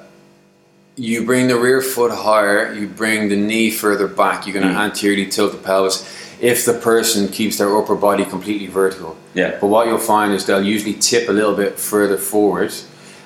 [0.96, 4.74] you bring the rear foot higher, you bring the knee further back, you're going to
[4.74, 4.84] Mm.
[4.90, 6.04] anteriorly tilt the pelvis.
[6.40, 9.52] If the person keeps their upper body completely vertical, Yeah.
[9.60, 12.72] But what you'll find is they'll usually tip a little bit further forward,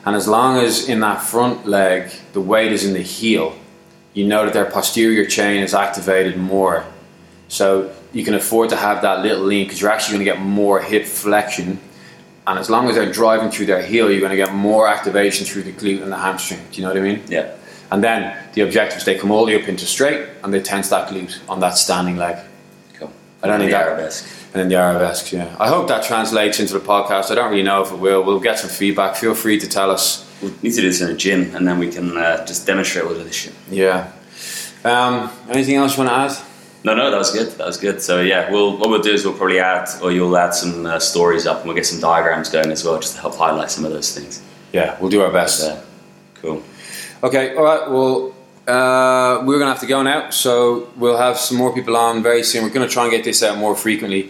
[0.04, 3.56] and as long as in that front leg the weight is in the heel,
[4.14, 6.84] you know that their posterior chain is activated more.
[7.48, 10.40] So you can afford to have that little lean because you're actually going to get
[10.40, 11.80] more hip flexion.
[12.46, 15.46] And as long as they're driving through their heel, you're going to get more activation
[15.46, 16.60] through the glute and the hamstring.
[16.70, 17.22] Do you know what I mean?
[17.28, 17.54] Yeah.
[17.90, 20.60] And then the objective is they come all the way up into straight and they
[20.60, 22.38] tense that glute on that standing leg.
[23.42, 24.26] I don't the that- arabesque.
[24.54, 25.56] And then the arabesque, yeah.
[25.58, 27.30] I hope that translates into the podcast.
[27.30, 28.22] I don't really know if it will.
[28.22, 29.16] We'll get some feedback.
[29.16, 30.28] Feel free to tell us.
[30.42, 33.06] We need to do this in a gym, and then we can uh, just demonstrate
[33.06, 33.54] of this shit.
[33.70, 34.12] Yeah.
[34.84, 36.46] Um, anything else you want to add?
[36.84, 37.48] No, no, that was good.
[37.52, 38.02] That was good.
[38.02, 40.98] So yeah, we'll what we'll do is we'll probably add, or you'll add some uh,
[40.98, 43.84] stories up, and we'll get some diagrams going as well, just to help highlight some
[43.86, 44.42] of those things.
[44.72, 45.60] Yeah, we'll do our best.
[45.60, 45.82] So,
[46.42, 46.62] cool.
[47.22, 47.88] Okay, all right.
[47.88, 48.31] Well,
[48.68, 50.30] uh, we're going to have to go now.
[50.30, 52.62] So we'll have some more people on very soon.
[52.64, 54.22] We're going to try and get this out more frequently.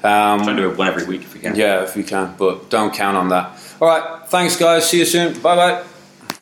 [0.00, 1.54] Try and Um, do it one every week if we can.
[1.56, 3.46] yeah, if we can, but don't count on that.
[3.80, 4.28] All right.
[4.28, 4.88] Thanks, guys.
[4.90, 5.32] See you soon.
[5.40, 5.97] Bye bye.